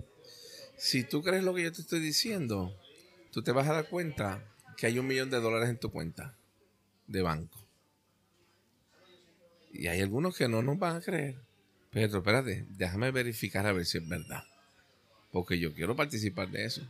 si 0.76 1.04
tú 1.04 1.22
crees 1.22 1.44
lo 1.44 1.54
que 1.54 1.62
yo 1.62 1.72
te 1.72 1.80
estoy 1.82 2.00
diciendo, 2.00 2.76
tú 3.30 3.42
te 3.42 3.52
vas 3.52 3.68
a 3.68 3.74
dar 3.74 3.88
cuenta 3.88 4.42
que 4.76 4.86
hay 4.86 4.98
un 4.98 5.06
millón 5.06 5.30
de 5.30 5.40
dólares 5.40 5.68
en 5.68 5.78
tu 5.78 5.90
cuenta 5.90 6.36
de 7.06 7.22
banco. 7.22 7.58
Y 9.72 9.88
hay 9.88 10.00
algunos 10.00 10.36
que 10.36 10.48
no 10.48 10.62
nos 10.62 10.78
van 10.78 10.96
a 10.96 11.00
creer. 11.00 11.36
Pero 11.90 12.18
espérate, 12.18 12.66
déjame 12.70 13.10
verificar 13.10 13.66
a 13.66 13.72
ver 13.72 13.86
si 13.86 13.98
es 13.98 14.08
verdad. 14.08 14.44
Porque 15.32 15.58
yo 15.58 15.74
quiero 15.74 15.96
participar 15.96 16.50
de 16.50 16.64
eso. 16.64 16.82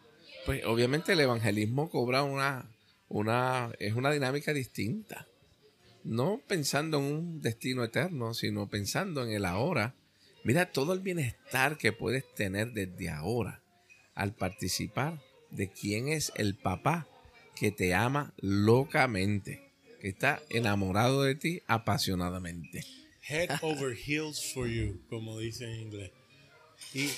Pues 0.45 0.65
obviamente 0.65 1.13
el 1.13 1.21
evangelismo 1.21 1.91
cobra 1.91 2.23
una, 2.23 2.71
una, 3.09 3.73
es 3.79 3.95
una 3.95 4.11
dinámica 4.11 4.53
distinta 4.53 5.27
no 6.07 6.41
pensando 6.47 6.99
en 6.99 7.05
un 7.05 7.41
destino 7.43 7.83
eterno, 7.83 8.33
sino 8.33 8.69
pensando 8.69 9.25
en 9.25 9.33
el 9.33 9.45
ahora. 9.45 9.97
Mira 10.45 10.71
todo 10.71 10.93
el 10.93 11.01
bienestar 11.01 11.77
que 11.77 11.93
puedes 11.93 12.33
tener 12.35 12.73
desde 12.73 13.11
ahora 13.11 13.61
al 14.15 14.33
participar 14.33 15.21
de 15.51 15.69
quién 15.69 16.09
es 16.09 16.33
el 16.37 16.55
papá 16.55 17.09
que 17.59 17.73
te 17.73 17.95
ama 17.95 18.33
locamente, 18.39 19.73
que 20.01 20.09
está 20.09 20.43
enamorado 20.51 21.23
de 21.23 21.35
ti 21.35 21.63
apasionadamente. 21.67 22.85
head 23.29 23.51
over 23.63 23.97
heels 23.97 24.53
for 24.53 24.69
you, 24.69 25.01
como 25.09 25.39
dice 25.39 25.65
en 25.65 25.81
inglés. 25.81 26.11
Y, 26.95 27.11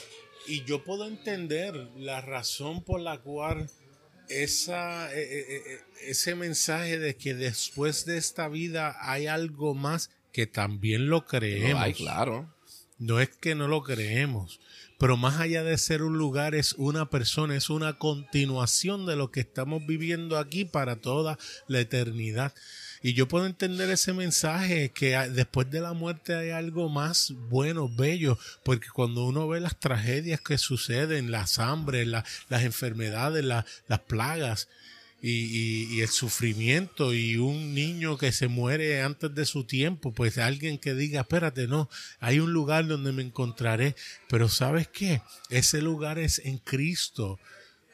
y 0.47 0.65
yo 0.65 0.85
puedo 0.85 1.07
entender 1.07 1.75
la 1.97 2.21
razón 2.21 2.83
por 2.83 3.01
la 3.01 3.19
cual 3.19 3.69
esa, 4.29 5.13
eh, 5.15 5.23
eh, 5.23 5.63
eh, 5.67 5.81
ese 6.07 6.35
mensaje 6.35 6.99
de 6.99 7.17
que 7.17 7.35
después 7.35 8.05
de 8.05 8.17
esta 8.17 8.49
vida 8.49 8.97
hay 9.01 9.27
algo 9.27 9.75
más 9.75 10.11
que 10.33 10.47
también 10.47 11.09
lo 11.09 11.27
creemos. 11.27 11.83
Ay, 11.83 11.95
claro. 11.95 12.55
No 12.99 13.21
es 13.21 13.29
que 13.29 13.55
no 13.55 13.69
lo 13.69 13.83
creemos, 13.83 14.61
pero 14.99 15.17
más 15.17 15.41
allá 15.41 15.63
de 15.63 15.79
ser 15.79 16.03
un 16.03 16.19
lugar 16.19 16.55
es 16.55 16.73
una 16.75 17.09
persona, 17.09 17.57
es 17.57 17.71
una 17.71 17.99
continuación 17.99 19.07
de 19.07 19.17
lo 19.17 19.31
que 19.31 19.41
estamos 19.41 19.87
viviendo 19.87 20.37
aquí 20.37 20.65
para 20.65 20.97
toda 20.97 21.39
la 21.69 21.81
eternidad. 21.81 22.53
Y 23.01 23.15
yo 23.15 23.29
puedo 23.29 23.47
entender 23.47 23.89
ese 23.91 24.13
mensaje 24.13 24.91
que 24.91 25.17
después 25.31 25.71
de 25.71 25.81
la 25.81 25.93
muerte 25.93 26.35
hay 26.35 26.51
algo 26.51 26.89
más 26.89 27.33
bueno, 27.49 27.89
bello, 27.89 28.39
porque 28.65 28.89
cuando 28.93 29.25
uno 29.25 29.47
ve 29.47 29.61
las 29.61 29.79
tragedias 29.79 30.41
que 30.41 30.59
suceden, 30.59 31.31
las 31.31 31.61
hambres, 31.61 32.09
la- 32.09 32.25
las 32.49 32.65
enfermedades, 32.65 33.45
la- 33.45 33.65
las 33.87 34.01
plagas, 34.01 34.69
y, 35.21 36.01
el 36.01 36.09
sufrimiento 36.09 37.13
y 37.15 37.37
un 37.37 37.75
niño 37.75 38.17
que 38.19 38.31
se 38.33 38.49
muere 38.49 39.03
antes 39.03 39.35
de 39.35 39.45
su 39.47 39.65
tiempo, 39.65 40.13
pues 40.13 40.39
alguien 40.39 40.79
que 40.79 40.95
diga, 40.95 41.23
espérate, 41.23 41.67
no, 41.67 41.89
hay 42.21 42.39
un 42.41 42.53
lugar 42.53 42.87
donde 42.87 43.13
me 43.13 43.23
encontraré, 43.23 43.97
pero 44.29 44.49
¿sabes 44.49 44.89
qué? 44.89 45.21
Ese 45.51 45.83
lugar 45.83 46.19
es 46.19 46.39
en 46.45 46.59
Cristo. 46.59 47.39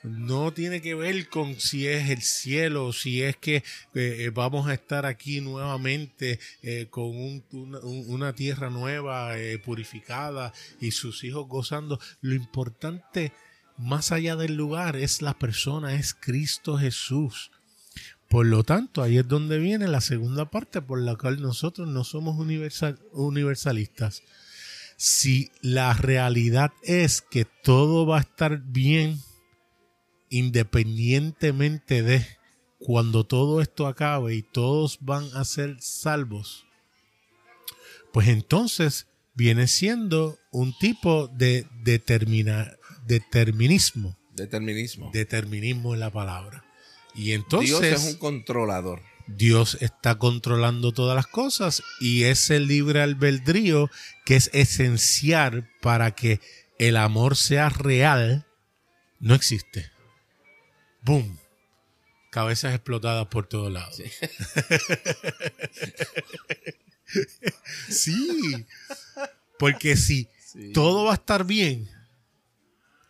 No 0.03 0.53
tiene 0.53 0.83
que 0.83 0.95
ver 0.95 1.31
con 1.31 1.59
si 1.59 1.87
es 1.87 2.11
el 2.11 2.21
cielo, 2.21 2.93
si 2.93 3.23
es 3.23 3.37
que 3.39 3.57
eh, 3.57 3.63
eh, 3.95 4.31
vamos 4.35 4.69
a 4.69 4.75
estar 4.75 5.07
aquí 5.07 5.41
nuevamente 5.41 6.39
eh, 6.63 6.89
con 6.91 7.05
un- 7.07 7.43
una, 7.53 7.79
un- 7.79 8.05
una 8.09 8.35
tierra 8.35 8.69
nueva, 8.69 9.39
eh, 9.39 9.59
purificada 9.59 10.53
y 10.79 10.91
sus 10.91 11.25
hijos 11.25 11.49
gozando. 11.49 11.99
Lo 12.21 12.35
importante 12.35 13.33
más 13.77 14.13
allá 14.13 14.37
del 14.37 14.55
lugar 14.55 14.97
es 14.97 15.23
la 15.23 15.35
persona, 15.39 15.95
es 15.95 16.15
Cristo 16.15 16.79
Jesús. 16.79 17.51
Por 18.29 18.47
lo 18.47 18.65
tanto, 18.65 19.03
ahí 19.03 19.19
es 19.19 19.29
donde 19.29 19.59
viene 19.59 19.87
la 19.87 20.01
segunda 20.01 20.51
parte 20.51 20.81
por 20.83 21.01
la 21.01 21.17
cual 21.17 21.41
nosotros 21.41 21.89
no 21.89 22.05
somos 22.05 22.37
universal- 22.39 22.99
universalistas. 23.13 24.23
Si 24.97 25.51
la 25.61 25.93
realidad 25.95 26.73
es 26.83 27.21
que 27.21 27.45
todo 27.45 28.07
va 28.07 28.19
a 28.19 28.23
estar 28.23 28.61
bien 28.63 29.21
independientemente 30.31 32.03
de 32.03 32.27
cuando 32.79 33.25
todo 33.25 33.61
esto 33.61 33.87
acabe 33.87 34.35
y 34.35 34.43
todos 34.43 34.99
van 35.01 35.29
a 35.35 35.45
ser 35.45 35.77
salvos, 35.81 36.67
pues 38.13 38.29
entonces 38.29 39.07
viene 39.35 39.67
siendo 39.67 40.39
un 40.51 40.77
tipo 40.79 41.29
de 41.29 41.67
determina- 41.83 42.77
determinismo 43.07 44.17
Determinismo. 44.35 45.11
determinismo 45.13 45.95
en 45.95 46.01
la 46.01 46.11
palabra. 46.11 46.65
Y 47.15 47.33
entonces 47.33 47.69
Dios 47.81 47.83
es 47.83 48.05
un 48.13 48.19
controlador. 48.19 49.01
Dios 49.27 49.79
está 49.81 50.17
controlando 50.17 50.93
todas 50.93 51.15
las 51.17 51.27
cosas 51.27 51.83
y 52.01 52.25
ese 52.25 52.61
libre 52.61 53.01
albedrío 53.01 53.91
que 54.25 54.37
es 54.37 54.51
esencial 54.53 55.71
para 55.81 56.11
que 56.15 56.41
el 56.79 56.97
amor 56.97 57.37
sea 57.37 57.69
real, 57.71 58.47
no 59.21 59.35
existe. 59.35 59.91
¡Boom! 61.03 61.39
Cabezas 62.31 62.75
explotadas 62.75 63.29
por 63.29 63.47
todos 63.47 63.73
lados. 63.73 64.03
Sí. 67.89 68.67
Porque 69.59 69.97
si 69.97 70.29
todo 70.73 71.05
va 71.05 71.13
a 71.13 71.15
estar 71.15 71.45
bien, 71.45 71.89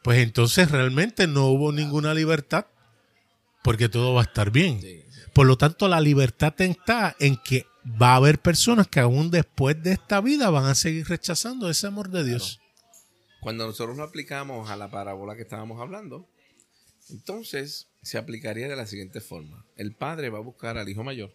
pues 0.05 0.19
entonces 0.19 0.71
realmente 0.71 1.27
no 1.27 1.47
hubo 1.47 1.73
ninguna 1.73 2.13
libertad. 2.13 2.67
porque 3.63 3.89
todo 3.89 4.13
va 4.13 4.21
a 4.21 4.25
estar 4.25 4.51
bien. 4.51 4.79
Por 5.33 5.47
lo 5.47 5.57
tanto, 5.57 5.89
la 5.89 5.99
libertad 6.03 6.53
está 6.61 7.17
en 7.19 7.39
que 7.39 7.65
va 8.01 8.13
a 8.13 8.17
haber 8.17 8.39
personas 8.39 8.87
que 8.87 9.01
aún 9.01 9.31
después 9.31 9.83
de 9.83 9.93
esta 9.93 10.21
vida 10.21 10.51
van 10.51 10.67
a 10.67 10.75
seguir 10.75 11.09
rechazando 11.09 11.71
ese 11.71 11.87
amor 11.87 12.11
de 12.11 12.23
Dios. 12.23 12.61
Cuando 13.41 13.67
nosotros 13.67 13.97
lo 13.97 14.03
aplicamos 14.03 14.69
a 14.69 14.77
la 14.77 14.91
parábola 14.91 15.37
que 15.37 15.43
estábamos 15.43 15.81
hablando, 15.81 16.29
entonces 17.09 17.89
se 18.03 18.19
aplicaría 18.19 18.69
de 18.69 18.77
la 18.77 18.87
siguiente 18.87 19.23
forma. 19.23 19.65
El 19.77 19.95
padre 19.95 20.29
va 20.29 20.37
a 20.37 20.43
buscar 20.43 20.77
al 20.77 20.91
hijo 20.91 21.03
mayor. 21.03 21.35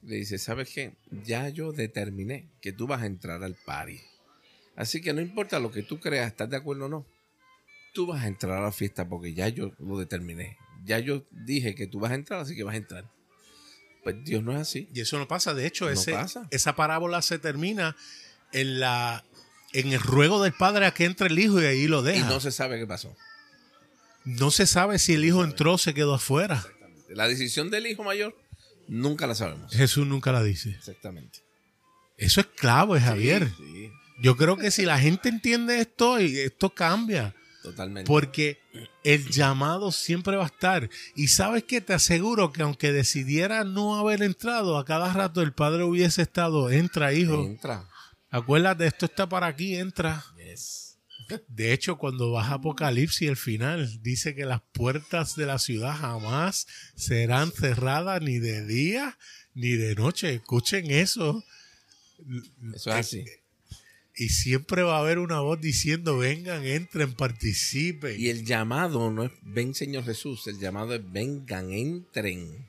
Le 0.00 0.16
dice, 0.16 0.38
¿sabes 0.38 0.70
qué? 0.72 0.94
Ya 1.26 1.50
yo 1.50 1.72
determiné 1.72 2.48
que 2.62 2.72
tú 2.72 2.86
vas 2.86 3.02
a 3.02 3.06
entrar 3.06 3.44
al 3.44 3.54
party. 3.66 4.00
Así 4.74 5.02
que 5.02 5.12
no 5.12 5.20
importa 5.20 5.60
lo 5.60 5.70
que 5.70 5.82
tú 5.82 6.00
creas, 6.00 6.28
¿estás 6.28 6.48
de 6.48 6.56
acuerdo 6.56 6.86
o 6.86 6.88
no? 6.88 7.19
Tú 7.92 8.06
vas 8.06 8.22
a 8.22 8.28
entrar 8.28 8.58
a 8.58 8.62
la 8.62 8.72
fiesta 8.72 9.08
porque 9.08 9.34
ya 9.34 9.48
yo 9.48 9.72
lo 9.78 9.98
determiné. 9.98 10.56
Ya 10.84 10.98
yo 10.98 11.26
dije 11.30 11.74
que 11.74 11.86
tú 11.86 12.00
vas 12.00 12.12
a 12.12 12.14
entrar, 12.14 12.40
así 12.40 12.56
que 12.56 12.64
vas 12.64 12.74
a 12.74 12.78
entrar. 12.78 13.10
Pues 14.02 14.16
Dios 14.24 14.42
no 14.42 14.52
es 14.52 14.58
así. 14.58 14.88
Y 14.94 15.00
eso 15.00 15.18
no 15.18 15.28
pasa. 15.28 15.52
De 15.52 15.66
hecho, 15.66 15.90
ese, 15.90 16.16
esa 16.50 16.76
parábola 16.76 17.20
se 17.22 17.38
termina 17.38 17.96
en 18.52 18.80
la 18.80 19.24
en 19.72 19.92
el 19.92 20.00
ruego 20.00 20.42
del 20.42 20.52
padre 20.52 20.86
a 20.86 20.94
que 20.94 21.04
entre 21.04 21.28
el 21.28 21.38
hijo 21.38 21.60
y 21.60 21.66
ahí 21.66 21.86
lo 21.86 22.02
deja. 22.02 22.26
Y 22.26 22.28
no 22.28 22.40
se 22.40 22.50
sabe 22.50 22.78
qué 22.78 22.86
pasó. 22.86 23.16
No 24.24 24.50
se 24.50 24.66
sabe 24.66 24.98
si 24.98 25.14
el 25.14 25.24
hijo 25.24 25.44
entró 25.44 25.74
o 25.74 25.78
se 25.78 25.94
quedó 25.94 26.14
afuera. 26.14 26.64
La 27.08 27.28
decisión 27.28 27.70
del 27.70 27.86
hijo 27.86 28.04
mayor 28.04 28.36
nunca 28.88 29.26
la 29.26 29.34
sabemos. 29.34 29.72
Jesús 29.72 30.06
nunca 30.06 30.32
la 30.32 30.42
dice. 30.42 30.70
Exactamente. 30.70 31.40
Eso 32.16 32.40
es 32.40 32.46
clave, 32.48 33.00
Javier. 33.00 33.50
Yo 34.20 34.36
creo 34.36 34.56
que 34.56 34.70
si 34.70 34.84
la 34.84 34.98
gente 34.98 35.28
entiende 35.28 35.80
esto, 35.80 36.18
esto 36.18 36.70
cambia. 36.74 37.34
Totalmente. 37.62 38.08
Porque 38.08 38.58
el 39.04 39.28
llamado 39.28 39.92
siempre 39.92 40.36
va 40.36 40.44
a 40.44 40.46
estar. 40.46 40.88
Y 41.14 41.28
sabes 41.28 41.64
que 41.64 41.80
te 41.80 41.92
aseguro 41.92 42.52
que 42.52 42.62
aunque 42.62 42.92
decidiera 42.92 43.64
no 43.64 43.98
haber 43.98 44.22
entrado, 44.22 44.78
a 44.78 44.84
cada 44.84 45.12
rato 45.12 45.42
el 45.42 45.52
padre 45.52 45.84
hubiese 45.84 46.22
estado, 46.22 46.70
entra, 46.70 47.12
hijo. 47.12 47.44
Entra. 47.44 47.86
Acuérdate, 48.30 48.86
esto 48.86 49.06
está 49.06 49.28
para 49.28 49.48
aquí, 49.48 49.76
entra. 49.76 50.24
De 51.48 51.72
hecho, 51.72 51.96
cuando 51.96 52.32
vas 52.32 52.50
a 52.50 52.54
Apocalipsis, 52.54 53.28
el 53.28 53.36
final 53.36 54.02
dice 54.02 54.34
que 54.34 54.44
las 54.44 54.62
puertas 54.72 55.36
de 55.36 55.46
la 55.46 55.58
ciudad 55.58 55.96
jamás 55.96 56.66
serán 56.96 57.52
cerradas 57.52 58.20
ni 58.20 58.38
de 58.38 58.66
día 58.66 59.16
ni 59.54 59.72
de 59.72 59.94
noche. 59.94 60.34
Escuchen 60.34 60.90
eso. 60.90 61.44
Eso 62.74 62.90
es 62.90 62.96
así. 62.96 63.24
Y 64.20 64.28
siempre 64.28 64.82
va 64.82 64.98
a 64.98 65.00
haber 65.00 65.18
una 65.18 65.40
voz 65.40 65.62
diciendo, 65.62 66.18
vengan, 66.18 66.62
entren, 66.66 67.14
participen. 67.14 68.20
Y 68.20 68.28
el 68.28 68.44
llamado 68.44 69.10
no 69.10 69.24
es, 69.24 69.32
ven 69.40 69.74
Señor 69.74 70.04
Jesús, 70.04 70.46
el 70.46 70.58
llamado 70.58 70.94
es, 70.94 71.00
vengan, 71.10 71.72
entren. 71.72 72.68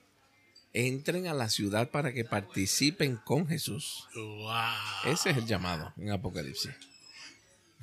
Entren 0.72 1.28
a 1.28 1.34
la 1.34 1.50
ciudad 1.50 1.92
para 1.92 2.14
que 2.14 2.24
participen 2.24 3.18
con 3.18 3.50
Jesús. 3.50 4.08
Ese 5.04 5.32
es 5.32 5.38
el 5.40 5.46
llamado 5.46 5.94
en 5.98 6.12
Apocalipsis. 6.12 6.72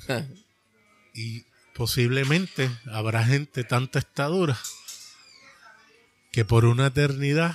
y 1.12 1.44
posiblemente 1.74 2.70
habrá 2.86 3.22
gente 3.22 3.64
tanta 3.64 3.98
estadura 3.98 4.58
que 6.32 6.46
por 6.46 6.64
una 6.64 6.86
eternidad 6.86 7.54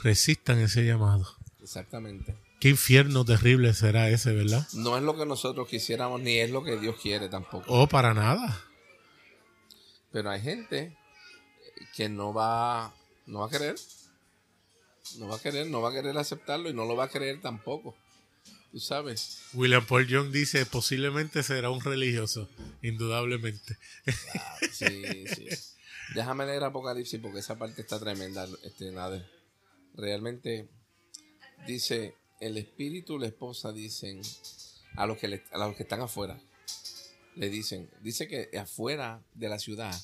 resistan 0.00 0.60
ese 0.60 0.84
llamado. 0.84 1.26
Exactamente. 1.60 2.36
Qué 2.60 2.68
infierno 2.68 3.24
terrible 3.24 3.72
será 3.72 4.10
ese, 4.10 4.34
¿verdad? 4.34 4.68
No 4.74 4.96
es 4.98 5.02
lo 5.02 5.16
que 5.16 5.24
nosotros 5.24 5.66
quisiéramos, 5.66 6.20
ni 6.20 6.38
es 6.38 6.50
lo 6.50 6.62
que 6.62 6.76
Dios 6.76 6.96
quiere 7.00 7.30
tampoco. 7.30 7.64
Oh, 7.68 7.88
para 7.88 8.12
nada. 8.12 8.62
Pero 10.12 10.30
hay 10.30 10.42
gente 10.42 10.94
que 11.96 12.10
no 12.10 12.34
va, 12.34 12.94
no 13.26 13.40
va 13.40 13.46
a 13.46 13.50
querer. 13.50 13.76
No 15.16 15.28
va 15.28 15.36
a 15.36 15.40
querer, 15.40 15.66
no 15.68 15.80
va 15.80 15.88
a 15.88 15.92
querer 15.92 16.16
aceptarlo 16.18 16.68
y 16.68 16.74
no 16.74 16.84
lo 16.84 16.96
va 16.96 17.04
a 17.04 17.08
querer 17.08 17.40
tampoco. 17.40 17.96
Tú 18.70 18.78
sabes. 18.78 19.40
William 19.54 19.84
Paul 19.84 20.06
Young 20.06 20.30
dice, 20.30 20.64
posiblemente 20.66 21.42
será 21.42 21.70
un 21.70 21.80
religioso, 21.80 22.48
indudablemente. 22.82 23.78
sí, 24.70 25.26
sí. 25.28 25.48
Déjame 26.14 26.44
leer 26.44 26.62
Apocalipsis 26.62 27.20
porque 27.20 27.38
esa 27.38 27.58
parte 27.58 27.80
está 27.80 27.98
tremenda. 27.98 28.46
Este, 28.62 28.92
nada. 28.92 29.26
Realmente 29.94 30.68
dice, 31.66 32.14
el 32.40 32.56
espíritu 32.56 33.16
y 33.16 33.20
la 33.20 33.26
esposa 33.26 33.72
dicen 33.72 34.20
a 34.96 35.06
los 35.06 35.18
que, 35.18 35.42
a 35.52 35.58
los 35.58 35.76
que 35.76 35.82
están 35.82 36.00
afuera, 36.00 36.40
le 37.36 37.48
dicen, 37.48 37.88
dice 38.02 38.26
que 38.26 38.50
afuera 38.58 39.22
de 39.34 39.48
la 39.48 39.58
ciudad, 39.58 39.94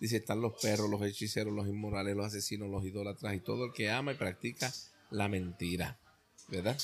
dice, 0.00 0.16
están 0.16 0.40
los 0.40 0.60
perros, 0.60 0.90
los 0.90 1.02
hechiceros, 1.02 1.54
los 1.54 1.68
inmorales, 1.68 2.16
los 2.16 2.26
asesinos, 2.26 2.68
los 2.68 2.84
idólatras 2.84 3.34
y 3.34 3.40
todo 3.40 3.66
el 3.66 3.72
que 3.72 3.90
ama 3.90 4.12
y 4.12 4.16
practica 4.16 4.72
la 5.10 5.28
mentira. 5.28 5.98
¿Verdad? 6.48 6.76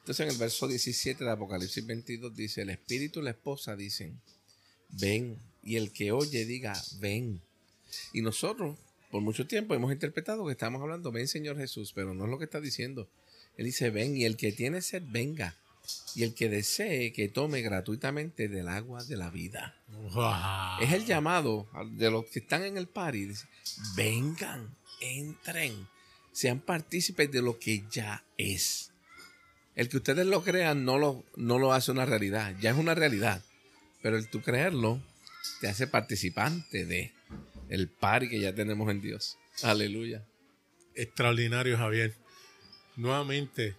Entonces 0.00 0.26
en 0.26 0.32
el 0.32 0.38
verso 0.38 0.66
17 0.66 1.22
de 1.22 1.30
Apocalipsis 1.30 1.84
22 1.84 2.34
dice, 2.34 2.62
el 2.62 2.70
espíritu 2.70 3.20
y 3.20 3.24
la 3.24 3.30
esposa 3.30 3.76
dicen, 3.76 4.18
ven, 4.88 5.38
y 5.62 5.76
el 5.76 5.92
que 5.92 6.12
oye 6.12 6.46
diga, 6.46 6.80
ven. 6.98 7.42
Y 8.14 8.22
nosotros, 8.22 8.78
por 9.10 9.20
mucho 9.20 9.46
tiempo, 9.46 9.74
hemos 9.74 9.92
interpretado 9.92 10.46
que 10.46 10.52
estamos 10.52 10.80
hablando, 10.80 11.12
ven 11.12 11.28
Señor 11.28 11.58
Jesús, 11.58 11.92
pero 11.94 12.14
no 12.14 12.24
es 12.24 12.30
lo 12.30 12.38
que 12.38 12.44
está 12.44 12.60
diciendo. 12.60 13.08
Él 13.58 13.64
dice, 13.64 13.90
ven, 13.90 14.16
y 14.16 14.24
el 14.24 14.36
que 14.36 14.52
tiene 14.52 14.80
sed, 14.80 15.02
venga. 15.04 15.56
Y 16.14 16.22
el 16.22 16.32
que 16.32 16.48
desee, 16.48 17.12
que 17.12 17.28
tome 17.28 17.60
gratuitamente 17.60 18.48
del 18.48 18.68
agua 18.68 19.02
de 19.02 19.16
la 19.16 19.30
vida. 19.30 19.76
Es 20.80 20.92
el 20.92 21.04
llamado 21.04 21.68
de 21.90 22.08
los 22.10 22.26
que 22.26 22.38
están 22.38 22.62
en 22.62 22.76
el 22.76 22.86
party. 22.86 23.26
Dice, 23.26 23.46
vengan, 23.96 24.76
entren, 25.00 25.88
sean 26.30 26.60
partícipes 26.60 27.32
de 27.32 27.42
lo 27.42 27.58
que 27.58 27.84
ya 27.90 28.24
es. 28.36 28.92
El 29.74 29.88
que 29.88 29.96
ustedes 29.96 30.26
lo 30.26 30.44
crean 30.44 30.84
no 30.84 30.96
lo, 30.98 31.24
no 31.34 31.58
lo 31.58 31.72
hace 31.72 31.90
una 31.90 32.06
realidad, 32.06 32.54
ya 32.60 32.70
es 32.70 32.76
una 32.76 32.94
realidad. 32.94 33.42
Pero 34.02 34.16
el 34.16 34.28
tú 34.28 34.40
creerlo 34.40 35.02
te 35.60 35.68
hace 35.68 35.88
participante 35.88 36.86
de 36.86 37.12
el 37.70 37.88
party 37.88 38.28
que 38.28 38.40
ya 38.40 38.54
tenemos 38.54 38.88
en 38.88 39.00
Dios. 39.00 39.36
Aleluya. 39.62 40.24
Extraordinario, 40.94 41.76
Javier 41.76 42.14
nuevamente, 42.98 43.76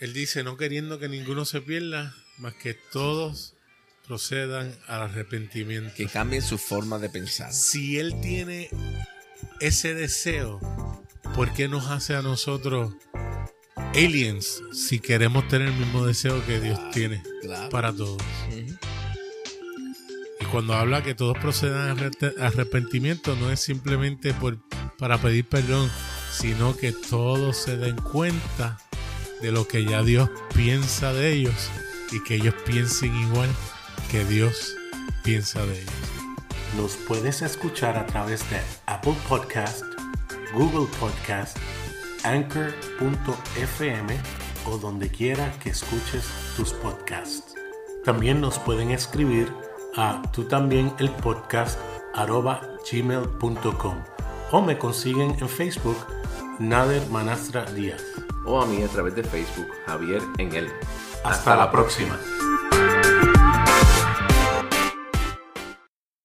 él 0.00 0.12
dice, 0.12 0.42
no 0.42 0.56
queriendo 0.56 0.98
que 0.98 1.08
ninguno 1.08 1.44
se 1.44 1.60
pierda, 1.60 2.14
más 2.38 2.54
que 2.54 2.74
todos 2.74 3.54
procedan 4.08 4.76
al 4.88 5.02
arrepentimiento. 5.02 5.94
Que 5.94 6.06
cambien 6.06 6.42
su 6.42 6.58
forma 6.58 6.98
de 6.98 7.08
pensar. 7.08 7.52
Si 7.52 7.98
él 7.98 8.20
tiene 8.20 8.68
ese 9.60 9.94
deseo, 9.94 10.58
¿por 11.36 11.52
qué 11.52 11.68
nos 11.68 11.86
hace 11.86 12.16
a 12.16 12.22
nosotros 12.22 12.94
aliens 13.94 14.62
si 14.72 14.98
queremos 14.98 15.46
tener 15.48 15.68
el 15.68 15.74
mismo 15.74 16.06
deseo 16.06 16.44
que 16.46 16.60
Dios 16.60 16.80
tiene 16.90 17.22
para 17.70 17.92
todos? 17.92 18.22
Y 20.40 20.44
cuando 20.46 20.74
habla 20.74 21.02
que 21.02 21.14
todos 21.14 21.38
procedan 21.38 21.90
al 21.90 22.12
arrepentimiento, 22.40 23.36
no 23.36 23.52
es 23.52 23.60
simplemente 23.60 24.34
por, 24.34 24.58
para 24.96 25.18
pedir 25.18 25.44
perdón, 25.44 25.90
sino 26.32 26.76
que 26.76 26.92
todos 26.92 27.56
se 27.56 27.76
den 27.76 27.96
cuenta 27.96 28.78
de 29.42 29.52
lo 29.52 29.68
que 29.68 29.84
ya 29.84 30.02
Dios 30.02 30.30
piensa 30.54 31.12
de 31.12 31.32
ellos 31.32 31.70
y 32.10 32.22
que 32.24 32.36
ellos 32.36 32.54
piensen 32.64 33.14
igual 33.14 33.50
que 34.10 34.24
Dios 34.24 34.74
piensa 35.22 35.64
de 35.66 35.80
ellos. 35.80 35.92
Nos 36.76 36.96
puedes 36.96 37.42
escuchar 37.42 37.98
a 37.98 38.06
través 38.06 38.48
de 38.50 38.60
Apple 38.86 39.16
Podcast, 39.28 39.84
Google 40.54 40.88
Podcast, 40.98 41.58
Anchor.fm 42.24 44.16
o 44.66 44.78
donde 44.78 45.10
quiera 45.10 45.52
que 45.62 45.70
escuches 45.70 46.24
tus 46.56 46.72
podcasts. 46.72 47.54
También 48.04 48.40
nos 48.40 48.58
pueden 48.58 48.90
escribir 48.90 49.52
a 49.96 50.22
tú 50.32 50.44
también 50.44 50.92
el 50.98 51.10
podcast 51.10 51.78
gmail.com 52.90 53.96
o 54.50 54.60
me 54.60 54.78
consiguen 54.78 55.36
en 55.40 55.48
Facebook 55.48 55.96
Nader 56.58 57.08
Manastra 57.10 57.64
Díaz. 57.64 58.02
O 58.44 58.60
a 58.60 58.66
mí 58.66 58.82
a 58.82 58.88
través 58.88 59.14
de 59.14 59.22
Facebook, 59.22 59.68
Javier 59.86 60.20
en 60.38 60.54
él. 60.54 60.68
Hasta, 61.24 61.56
la 61.56 61.70
próxima. 61.70 62.18